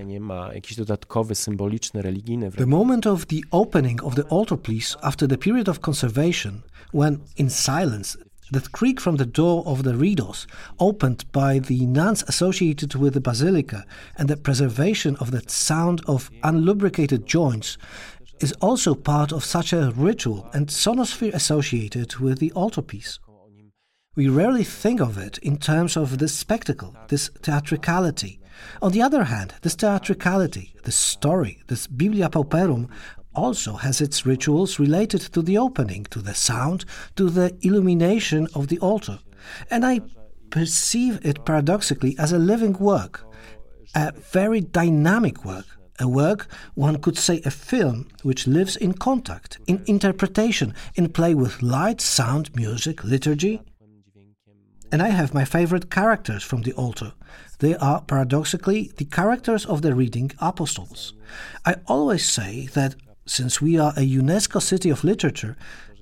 The 2.56 2.66
moment 2.66 3.06
of 3.06 3.26
the 3.28 3.44
opening 3.50 4.00
of 4.02 4.14
the 4.14 4.24
altar 4.24 4.48
altarpiece 4.48 4.96
after 5.02 5.26
the 5.26 5.36
period 5.36 5.68
of 5.68 5.80
conservation 5.80 6.62
when, 6.92 7.22
in 7.36 7.50
silence, 7.50 8.16
that 8.50 8.72
creak 8.72 9.00
from 9.00 9.16
the 9.16 9.26
door 9.26 9.62
of 9.66 9.82
the 9.82 9.92
reredos, 9.92 10.46
opened 10.78 11.30
by 11.32 11.58
the 11.58 11.84
nuns 11.86 12.24
associated 12.28 12.94
with 12.94 13.14
the 13.14 13.20
basilica, 13.20 13.84
and 14.16 14.28
the 14.28 14.36
preservation 14.36 15.16
of 15.16 15.30
that 15.30 15.50
sound 15.50 16.02
of 16.06 16.30
unlubricated 16.42 17.26
joints, 17.26 17.76
is 18.40 18.52
also 18.60 18.94
part 18.94 19.32
of 19.32 19.44
such 19.44 19.72
a 19.72 19.92
ritual 19.96 20.48
and 20.52 20.68
sonosphere 20.68 21.34
associated 21.34 22.16
with 22.16 22.38
the 22.38 22.52
altarpiece. 22.52 23.18
We 24.16 24.28
rarely 24.28 24.64
think 24.64 25.00
of 25.00 25.18
it 25.18 25.38
in 25.38 25.58
terms 25.58 25.96
of 25.96 26.18
this 26.18 26.34
spectacle, 26.34 26.96
this 27.08 27.28
theatricality. 27.28 28.40
On 28.82 28.90
the 28.90 29.02
other 29.02 29.24
hand, 29.24 29.54
this 29.62 29.74
theatricality, 29.74 30.74
this 30.84 30.96
story, 30.96 31.62
this 31.68 31.86
Biblia 31.86 32.28
Pauperum 32.28 32.88
also 33.38 33.72
has 33.74 34.00
its 34.00 34.26
rituals 34.26 34.78
related 34.78 35.20
to 35.34 35.40
the 35.42 35.58
opening, 35.58 36.04
to 36.10 36.20
the 36.20 36.34
sound, 36.34 36.84
to 37.14 37.30
the 37.30 37.56
illumination 37.60 38.48
of 38.54 38.66
the 38.66 38.80
altar. 38.80 39.18
And 39.70 39.86
I 39.86 40.00
perceive 40.50 41.14
it 41.22 41.44
paradoxically 41.44 42.16
as 42.18 42.32
a 42.32 42.38
living 42.52 42.76
work, 42.94 43.14
a 43.94 44.12
very 44.12 44.60
dynamic 44.60 45.44
work, 45.44 45.66
a 46.00 46.08
work, 46.08 46.48
one 46.74 46.98
could 47.00 47.18
say 47.18 47.40
a 47.44 47.50
film, 47.50 48.08
which 48.22 48.46
lives 48.46 48.76
in 48.76 48.92
contact, 48.92 49.58
in 49.66 49.82
interpretation, 49.86 50.74
in 50.94 51.08
play 51.08 51.34
with 51.34 51.62
light, 51.62 52.00
sound, 52.00 52.54
music, 52.54 53.04
liturgy. 53.04 53.62
And 54.90 55.02
I 55.02 55.08
have 55.08 55.34
my 55.34 55.44
favorite 55.44 55.90
characters 55.90 56.42
from 56.42 56.62
the 56.62 56.72
altar. 56.72 57.12
They 57.58 57.74
are 57.76 58.00
paradoxically 58.00 58.92
the 58.96 59.04
characters 59.04 59.66
of 59.66 59.82
the 59.82 59.94
reading 59.94 60.30
apostles. 60.38 61.14
I 61.64 61.74
always 61.86 62.24
say 62.24 62.68
that 62.74 62.94
since 63.28 63.60
we 63.60 63.78
are 63.78 63.92
a 63.96 64.00
UNESCO 64.00 64.60
City 64.60 64.90
of 64.90 65.04
Literature, 65.04 65.56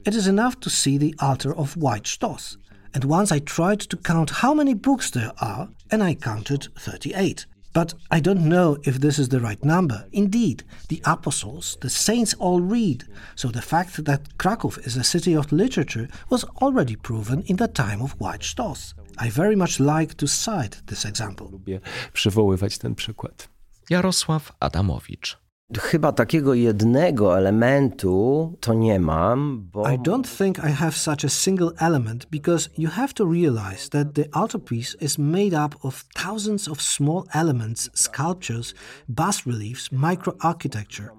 it 0.04 0.14
is 0.14 0.26
enough 0.26 0.60
to 0.60 0.70
see 0.70 0.98
the 0.98 1.14
altar 1.18 1.54
of 1.56 1.74
Veit 1.74 2.06
Stoss. 2.06 2.56
And 2.94 3.04
once 3.04 3.32
I 3.32 3.40
tried 3.40 3.80
to 3.80 3.96
count 3.96 4.30
how 4.30 4.54
many 4.54 4.74
books 4.74 5.10
there 5.10 5.32
are, 5.40 5.68
and 5.90 6.02
I 6.02 6.14
counted 6.14 6.68
38. 6.78 7.46
But 7.72 7.92
I 8.10 8.20
don't 8.20 8.48
know 8.48 8.78
if 8.84 9.00
this 9.00 9.18
is 9.18 9.28
the 9.28 9.40
right 9.40 9.62
number. 9.62 10.06
Indeed, 10.12 10.62
the 10.88 11.02
apostles, 11.04 11.76
the 11.82 11.90
saints 11.90 12.32
all 12.34 12.60
read, 12.60 13.04
so 13.34 13.48
the 13.48 13.60
fact 13.60 14.04
that 14.04 14.38
Krakow 14.38 14.70
is 14.86 14.96
a 14.96 15.04
city 15.04 15.36
of 15.36 15.52
literature 15.52 16.08
was 16.30 16.44
already 16.62 16.96
proven 16.96 17.42
in 17.42 17.56
the 17.56 17.68
time 17.68 18.00
of 18.00 18.18
Veit 18.18 18.42
Stoss. 18.42 18.94
I 19.18 19.28
very 19.30 19.56
much 19.56 19.78
like 19.80 20.14
to 20.14 20.26
cite 20.26 20.80
this 20.86 21.04
example. 21.04 21.48
Lubię 21.50 21.80
przywoływać 22.12 22.78
ten 22.78 22.94
przykład. 22.94 23.48
Jarosław 23.90 24.52
Adamowicz. 24.60 25.45
Chyba 25.74 26.12
takiego 26.12 26.54
jednego 26.54 27.38
elementu 27.38 28.56
to 28.60 28.74
nie 28.74 29.00
mam, 29.00 29.68
bo... 29.72 29.84
I 29.86 29.98
don't 29.98 30.28
think 30.38 30.58
I 30.58 30.70
have 30.70 30.96
such 30.96 31.24
a 31.24 31.28
single 31.28 31.72
element 31.80 32.30
because 32.30 32.68
you 32.78 32.88
have 32.88 33.12
to 33.14 33.26
realize 33.26 33.88
that 33.88 34.14
the 34.14 34.28
altarpiece 34.32 34.96
is 35.00 35.18
made 35.18 35.54
up 35.54 35.74
of 35.82 36.04
thousands 36.14 36.68
of 36.68 36.80
small 36.80 37.26
elements, 37.34 37.90
sculptures, 37.94 38.74
bas 39.08 39.44
reliefs, 39.44 39.88
microarchitecture. 39.88 41.10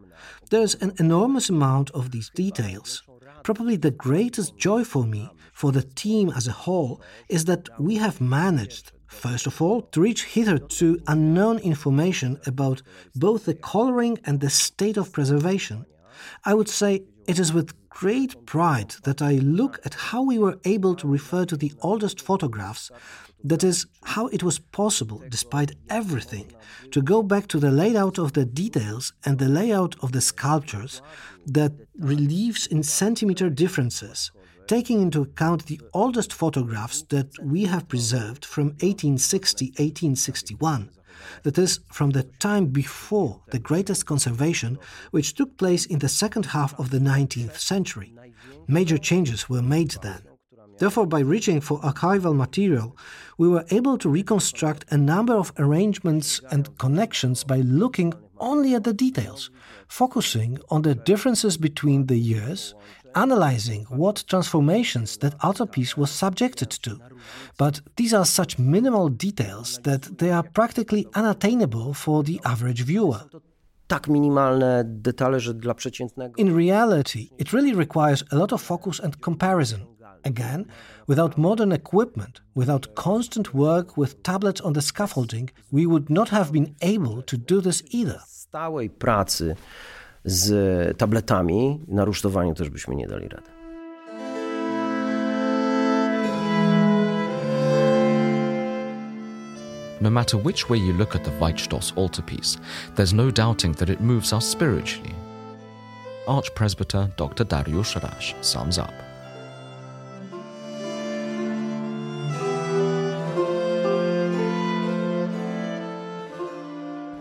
There's 0.49 0.75
an 0.75 0.93
enormous 0.97 1.49
amount 1.49 1.91
of 1.91 2.11
these 2.11 2.31
details. 2.33 3.03
Probably 3.43 3.75
the 3.75 3.91
greatest 3.91 4.55
joy 4.57 4.85
for 4.85 5.03
me, 5.03 5.29
for 5.51 5.73
the 5.73 5.83
team 5.83 6.31
as 6.33 6.47
a 6.47 6.53
whole, 6.53 7.01
is 7.27 7.43
that 7.45 7.67
we 7.77 7.97
have 7.97 8.21
managed 8.21 8.93
First 9.07 9.47
of 9.47 9.61
all, 9.61 9.81
to 9.81 10.01
reach 10.01 10.25
hitherto 10.25 10.99
unknown 11.07 11.59
information 11.59 12.39
about 12.45 12.81
both 13.15 13.45
the 13.45 13.55
coloring 13.55 14.19
and 14.25 14.39
the 14.39 14.49
state 14.49 14.97
of 14.97 15.11
preservation, 15.11 15.85
I 16.45 16.53
would 16.53 16.69
say 16.69 17.03
it 17.27 17.39
is 17.39 17.53
with 17.53 17.73
great 17.89 18.45
pride 18.45 18.95
that 19.03 19.21
I 19.21 19.33
look 19.33 19.79
at 19.83 19.93
how 19.93 20.21
we 20.21 20.37
were 20.37 20.59
able 20.65 20.95
to 20.97 21.07
refer 21.07 21.45
to 21.45 21.57
the 21.57 21.73
oldest 21.81 22.21
photographs, 22.21 22.91
that 23.43 23.63
is, 23.63 23.85
how 24.03 24.27
it 24.27 24.43
was 24.43 24.59
possible, 24.59 25.23
despite 25.29 25.75
everything, 25.89 26.51
to 26.91 27.01
go 27.01 27.23
back 27.23 27.47
to 27.47 27.59
the 27.59 27.71
layout 27.71 28.17
of 28.17 28.33
the 28.33 28.45
details 28.45 29.13
and 29.25 29.37
the 29.37 29.49
layout 29.49 29.95
of 30.01 30.11
the 30.11 30.21
sculptures, 30.21 31.01
that 31.45 31.71
reliefs 31.97 32.67
in 32.67 32.83
centimeter 32.83 33.49
differences, 33.49 34.31
taking 34.67 35.01
into 35.01 35.21
account 35.21 35.65
the 35.65 35.81
oldest 35.93 36.33
photographs 36.33 37.01
that 37.03 37.29
we 37.41 37.65
have 37.65 37.87
preserved 37.87 38.45
from 38.45 38.67
1860 38.81 39.67
1861 39.77 40.89
that 41.43 41.57
is, 41.57 41.79
from 41.91 42.11
the 42.11 42.23
time 42.39 42.67
before 42.67 43.41
the 43.49 43.59
greatest 43.59 44.05
conservation, 44.05 44.77
which 45.11 45.33
took 45.33 45.57
place 45.57 45.85
in 45.85 45.99
the 45.99 46.09
second 46.09 46.47
half 46.47 46.77
of 46.79 46.89
the 46.89 46.99
19th 46.99 47.57
century. 47.57 48.13
Major 48.67 48.97
changes 48.97 49.49
were 49.49 49.61
made 49.61 49.91
then. 50.01 50.21
Therefore, 50.77 51.07
by 51.07 51.21
reaching 51.21 51.59
for 51.59 51.79
archival 51.81 52.35
material, 52.35 52.95
we 53.37 53.47
were 53.47 53.65
able 53.71 53.97
to 53.97 54.09
reconstruct 54.09 54.85
a 54.91 54.97
number 54.97 55.33
of 55.33 55.51
arrangements 55.57 56.39
and 56.51 56.77
connections 56.77 57.43
by 57.43 57.57
looking 57.57 58.13
only 58.39 58.75
at 58.75 58.83
the 58.83 58.93
details, 58.93 59.49
focusing 59.87 60.59
on 60.69 60.83
the 60.83 60.93
differences 60.93 61.57
between 61.57 62.05
the 62.05 62.17
years 62.17 62.75
analyzing 63.13 63.85
what 63.89 64.25
transformations 64.25 65.17
that 65.17 65.35
altarpiece 65.43 65.97
was 65.97 66.11
subjected 66.11 66.69
to. 66.81 66.97
But 67.57 67.81
these 67.95 68.13
are 68.13 68.25
such 68.25 68.59
minimal 68.59 69.09
details 69.09 69.79
that 69.83 70.17
they 70.17 70.31
are 70.31 70.43
practically 70.53 71.05
unattainable 71.13 71.93
for 71.93 72.23
the 72.23 72.39
average 72.43 72.83
viewer. 72.83 73.29
Tak 73.87 74.07
minimalne 74.07 74.83
detale, 74.85 75.39
że 75.39 75.53
dla 75.53 75.73
przeciętnego. 75.73 76.35
In 76.37 76.55
reality, 76.55 77.19
it 77.37 77.53
really 77.53 77.73
requires 77.73 78.23
a 78.31 78.35
lot 78.35 78.53
of 78.53 78.61
focus 78.61 79.03
and 79.03 79.17
comparison. 79.17 79.79
Again, 80.23 80.65
without 81.07 81.37
modern 81.37 81.71
equipment, 81.71 82.41
without 82.55 82.93
constant 82.95 83.53
work 83.53 83.97
with 83.97 84.21
tablets 84.23 84.61
on 84.61 84.73
the 84.73 84.81
scaffolding, 84.81 85.49
we 85.71 85.85
would 85.85 86.09
not 86.09 86.29
have 86.29 86.51
been 86.51 86.75
able 86.81 87.21
to 87.21 87.37
do 87.37 87.61
this 87.61 87.83
either. 87.91 88.19
Stałej 88.27 88.89
pracy 88.89 89.55
z 90.27 90.97
tabletami, 90.97 91.79
na 91.87 92.05
rusztowaniu 92.05 92.53
też 92.53 92.69
byśmy 92.69 92.95
nie 92.95 93.07
dali 93.07 93.27
rady. 93.27 93.47
No 100.01 100.09
matter 100.09 100.45
which 100.45 100.69
way 100.69 100.79
you 100.79 100.93
look 100.93 101.15
at 101.15 101.23
the 101.23 101.31
Veit 101.31 101.61
Stoss 101.61 101.93
altarpiece, 101.95 102.59
there's 102.95 103.13
no 103.13 103.31
doubting 103.31 103.75
that 103.75 103.89
it 103.89 104.01
moves 104.01 104.33
us 104.33 104.45
spiritually. 104.45 105.15
Archpresbyter 106.27 107.07
Dr. 107.17 107.45
Dariusz 107.45 107.95
Raś 107.95 108.35
sums 108.41 108.77
up. 108.77 109.06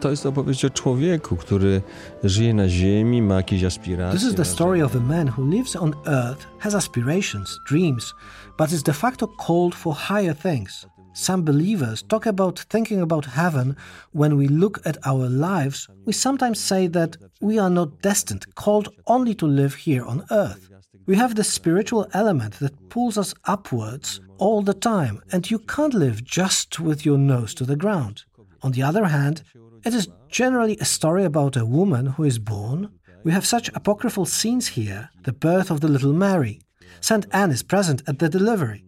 To 0.06 0.10
jest 0.10 0.26
opowieść 0.26 0.64
o 0.64 0.70
człowieku, 0.70 1.36
który 1.36 1.82
żyje 2.24 2.54
na 2.54 2.68
ziemi, 2.68 3.22
ma 3.22 3.34
jakieś 3.34 3.64
aspiracje. 3.64 4.20
This 4.20 4.28
is 4.28 4.34
the 4.34 4.44
story 4.44 4.84
of 4.84 4.96
a 4.96 5.00
man 5.00 5.28
who 5.28 5.42
lives 5.50 5.76
on 5.76 5.94
earth, 6.06 6.46
has 6.58 6.74
aspirations, 6.74 7.60
dreams, 7.68 8.14
but 8.58 8.72
is 8.72 8.82
de 8.82 8.92
facto 8.92 9.28
called 9.28 9.74
for 9.74 9.96
higher 10.08 10.36
things. 10.36 10.86
Some 11.14 11.42
believers 11.42 12.04
talk 12.08 12.26
about 12.26 12.60
thinking 12.68 13.02
about 13.02 13.26
heaven 13.26 13.74
when 14.14 14.36
we 14.36 14.48
look 14.48 14.80
at 14.84 14.96
our 15.06 15.28
lives. 15.28 15.88
We 16.04 16.12
sometimes 16.12 16.66
say 16.66 16.90
that 16.90 17.16
we 17.40 17.62
are 17.62 17.74
not 17.74 17.88
destined, 18.00 18.44
called 18.54 18.88
only 19.04 19.34
to 19.34 19.46
live 19.46 19.74
here 19.74 20.04
on 20.04 20.22
earth. 20.30 20.70
We 21.06 21.16
have 21.16 21.34
the 21.34 21.44
spiritual 21.44 22.06
element 22.12 22.58
that 22.58 22.88
pulls 22.88 23.18
us 23.18 23.34
upwards 23.44 24.20
all 24.38 24.62
the 24.62 24.78
time, 24.78 25.20
and 25.32 25.50
you 25.50 25.58
can't 25.58 25.94
live 25.94 26.22
just 26.22 26.78
with 26.78 27.04
your 27.06 27.18
nose 27.18 27.54
to 27.54 27.64
the 27.64 27.76
ground. 27.76 28.24
On 28.62 28.72
the 28.72 28.82
other 28.82 29.04
hand, 29.06 29.42
it 29.86 29.94
is 29.94 30.08
generally 30.28 30.76
a 30.78 30.84
story 30.84 31.24
about 31.24 31.56
a 31.56 31.64
woman 31.64 32.06
who 32.06 32.24
is 32.24 32.40
born. 32.40 32.90
We 33.22 33.30
have 33.30 33.46
such 33.46 33.70
apocryphal 33.74 34.26
scenes 34.26 34.66
here 34.68 35.10
the 35.22 35.32
birth 35.32 35.70
of 35.70 35.80
the 35.80 35.88
little 35.88 36.12
Mary. 36.12 36.60
St. 37.00 37.24
Anne 37.30 37.52
is 37.52 37.62
present 37.62 38.02
at 38.08 38.18
the 38.18 38.28
delivery. 38.28 38.84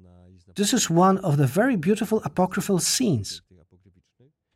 This 0.56 0.72
is 0.72 0.90
one 0.90 1.18
of 1.18 1.36
the 1.36 1.46
very 1.46 1.76
beautiful 1.76 2.20
apocryphal 2.24 2.80
scenes. 2.80 3.42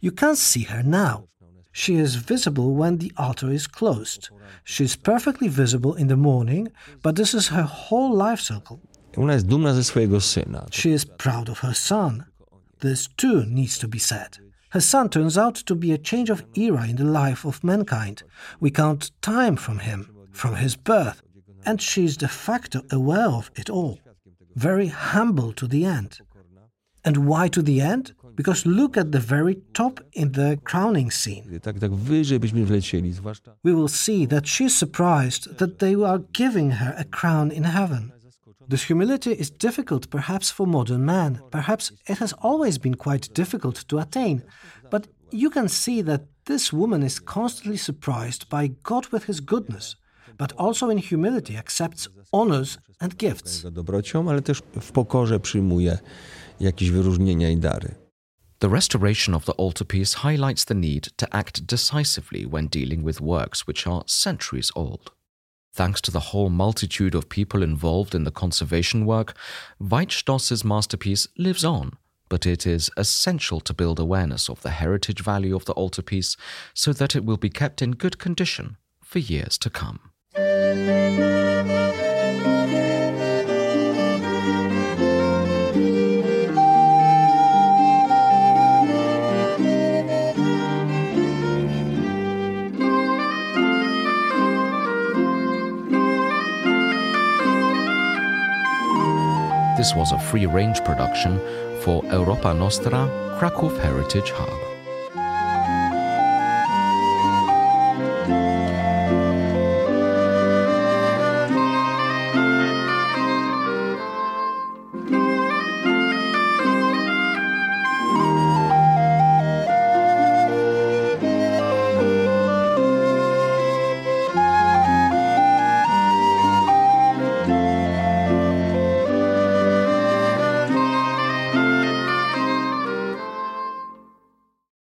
You 0.00 0.10
can't 0.10 0.38
see 0.38 0.64
her 0.64 0.82
now. 0.82 1.28
She 1.70 1.94
is 1.94 2.16
visible 2.16 2.74
when 2.74 2.98
the 2.98 3.12
altar 3.16 3.50
is 3.52 3.68
closed. 3.68 4.28
She 4.64 4.84
is 4.84 4.96
perfectly 4.96 5.48
visible 5.48 5.94
in 5.94 6.08
the 6.08 6.16
morning, 6.16 6.72
but 7.02 7.14
this 7.14 7.34
is 7.34 7.48
her 7.48 7.62
whole 7.62 8.12
life 8.12 8.40
cycle. 8.40 8.80
Ona 9.16 9.34
jest 9.34 9.46
dumna 9.46 9.74
ze 9.74 9.82
swojego 9.84 10.20
syna. 10.20 10.66
She 10.72 10.90
is 10.90 11.04
proud 11.04 11.48
of 11.48 11.60
her 11.60 11.74
son. 11.74 12.24
This 12.80 13.08
too 13.16 13.44
needs 13.46 13.78
to 13.78 13.88
be 13.88 13.98
said. 13.98 14.38
Her 14.72 14.80
son 14.80 15.10
turns 15.10 15.36
out 15.36 15.54
to 15.66 15.74
be 15.74 15.92
a 15.92 15.98
change 15.98 16.30
of 16.30 16.44
era 16.54 16.86
in 16.88 16.96
the 16.96 17.04
life 17.04 17.44
of 17.44 17.62
mankind. 17.62 18.22
We 18.58 18.70
count 18.70 19.10
time 19.20 19.54
from 19.56 19.80
him, 19.80 20.08
from 20.32 20.54
his 20.54 20.76
birth, 20.76 21.20
and 21.66 21.78
she 21.78 22.04
is 22.04 22.16
de 22.16 22.28
facto 22.28 22.80
aware 22.90 23.28
of 23.28 23.50
it 23.54 23.68
all. 23.68 23.98
Very 24.56 24.86
humble 24.86 25.52
to 25.52 25.66
the 25.66 25.84
end. 25.84 26.20
And 27.04 27.26
why 27.26 27.48
to 27.48 27.60
the 27.60 27.82
end? 27.82 28.14
Because 28.34 28.64
look 28.64 28.96
at 28.96 29.12
the 29.12 29.20
very 29.20 29.56
top 29.74 30.00
in 30.12 30.32
the 30.32 30.58
crowning 30.64 31.10
scene. 31.10 31.60
Tak, 31.60 31.78
tak 31.78 31.94
wyżej 31.94 32.40
byśmy 32.40 32.66
wlecieli, 32.66 33.12
zwłaszcza. 33.12 33.56
We 33.64 33.74
will 33.74 33.88
see 33.88 34.28
that 34.28 34.48
she 34.48 34.64
is 34.64 34.78
surprised 34.78 35.56
that 35.56 35.78
they 35.78 35.94
are 36.06 36.22
giving 36.32 36.72
her 36.72 36.94
a 36.98 37.04
crown 37.04 37.52
in 37.52 37.64
heaven. 37.64 38.12
This 38.68 38.84
humility 38.84 39.32
is 39.32 39.50
difficult 39.50 40.10
perhaps 40.10 40.50
for 40.50 40.66
modern 40.66 41.04
man. 41.04 41.40
Perhaps 41.50 41.92
it 42.06 42.18
has 42.18 42.32
always 42.42 42.78
been 42.78 42.94
quite 42.94 43.34
difficult 43.34 43.86
to 43.88 43.98
attain. 43.98 44.42
But 44.90 45.08
you 45.30 45.50
can 45.50 45.68
see 45.68 46.02
that 46.02 46.22
this 46.44 46.72
woman 46.72 47.02
is 47.02 47.20
constantly 47.20 47.76
surprised 47.76 48.48
by 48.48 48.72
God 48.82 49.06
with 49.12 49.24
his 49.24 49.40
goodness, 49.40 49.96
but 50.38 50.52
also 50.58 50.90
in 50.90 50.98
humility 50.98 51.56
accepts 51.56 52.08
honors 52.32 52.78
and 53.00 53.16
gifts. 53.18 53.62
Dobrocią, 53.70 54.30
ale 54.30 54.42
też 54.42 54.62
w 54.80 54.92
pokorze 54.92 55.40
przyjmuje 55.40 55.98
jakieś 56.60 56.90
wyróżnienia 56.90 57.50
i 57.50 57.56
dary. 57.56 57.94
The 58.58 58.68
restoration 58.68 59.34
of 59.34 59.44
the 59.44 59.52
altarpiece 59.58 60.18
highlights 60.18 60.64
the 60.64 60.74
need 60.74 61.16
to 61.16 61.26
act 61.34 61.66
decisively 61.66 62.46
when 62.46 62.68
dealing 62.68 63.04
with 63.04 63.20
works 63.20 63.66
which 63.66 63.86
are 63.86 64.02
centuries 64.06 64.70
old. 64.74 65.21
Thanks 65.74 66.02
to 66.02 66.10
the 66.10 66.20
whole 66.20 66.50
multitude 66.50 67.14
of 67.14 67.30
people 67.30 67.62
involved 67.62 68.14
in 68.14 68.24
the 68.24 68.30
conservation 68.30 69.06
work, 69.06 69.34
Veit 69.80 70.12
Stoss's 70.12 70.64
masterpiece 70.64 71.26
lives 71.38 71.64
on, 71.64 71.94
but 72.28 72.44
it 72.44 72.66
is 72.66 72.90
essential 72.98 73.58
to 73.60 73.72
build 73.72 73.98
awareness 73.98 74.50
of 74.50 74.60
the 74.60 74.70
heritage 74.70 75.22
value 75.22 75.56
of 75.56 75.64
the 75.64 75.72
altarpiece 75.72 76.36
so 76.74 76.92
that 76.92 77.16
it 77.16 77.24
will 77.24 77.38
be 77.38 77.48
kept 77.48 77.80
in 77.80 77.92
good 77.92 78.18
condition 78.18 78.76
for 79.02 79.18
years 79.18 79.56
to 79.58 79.70
come. 79.70 80.10
Was 99.96 100.12
a 100.12 100.18
free 100.18 100.46
range 100.46 100.82
production 100.84 101.38
for 101.82 102.02
Europa 102.06 102.54
Nostra 102.54 103.08
Kraków 103.38 103.78
Heritage 103.78 104.30
Hub. 104.30 104.71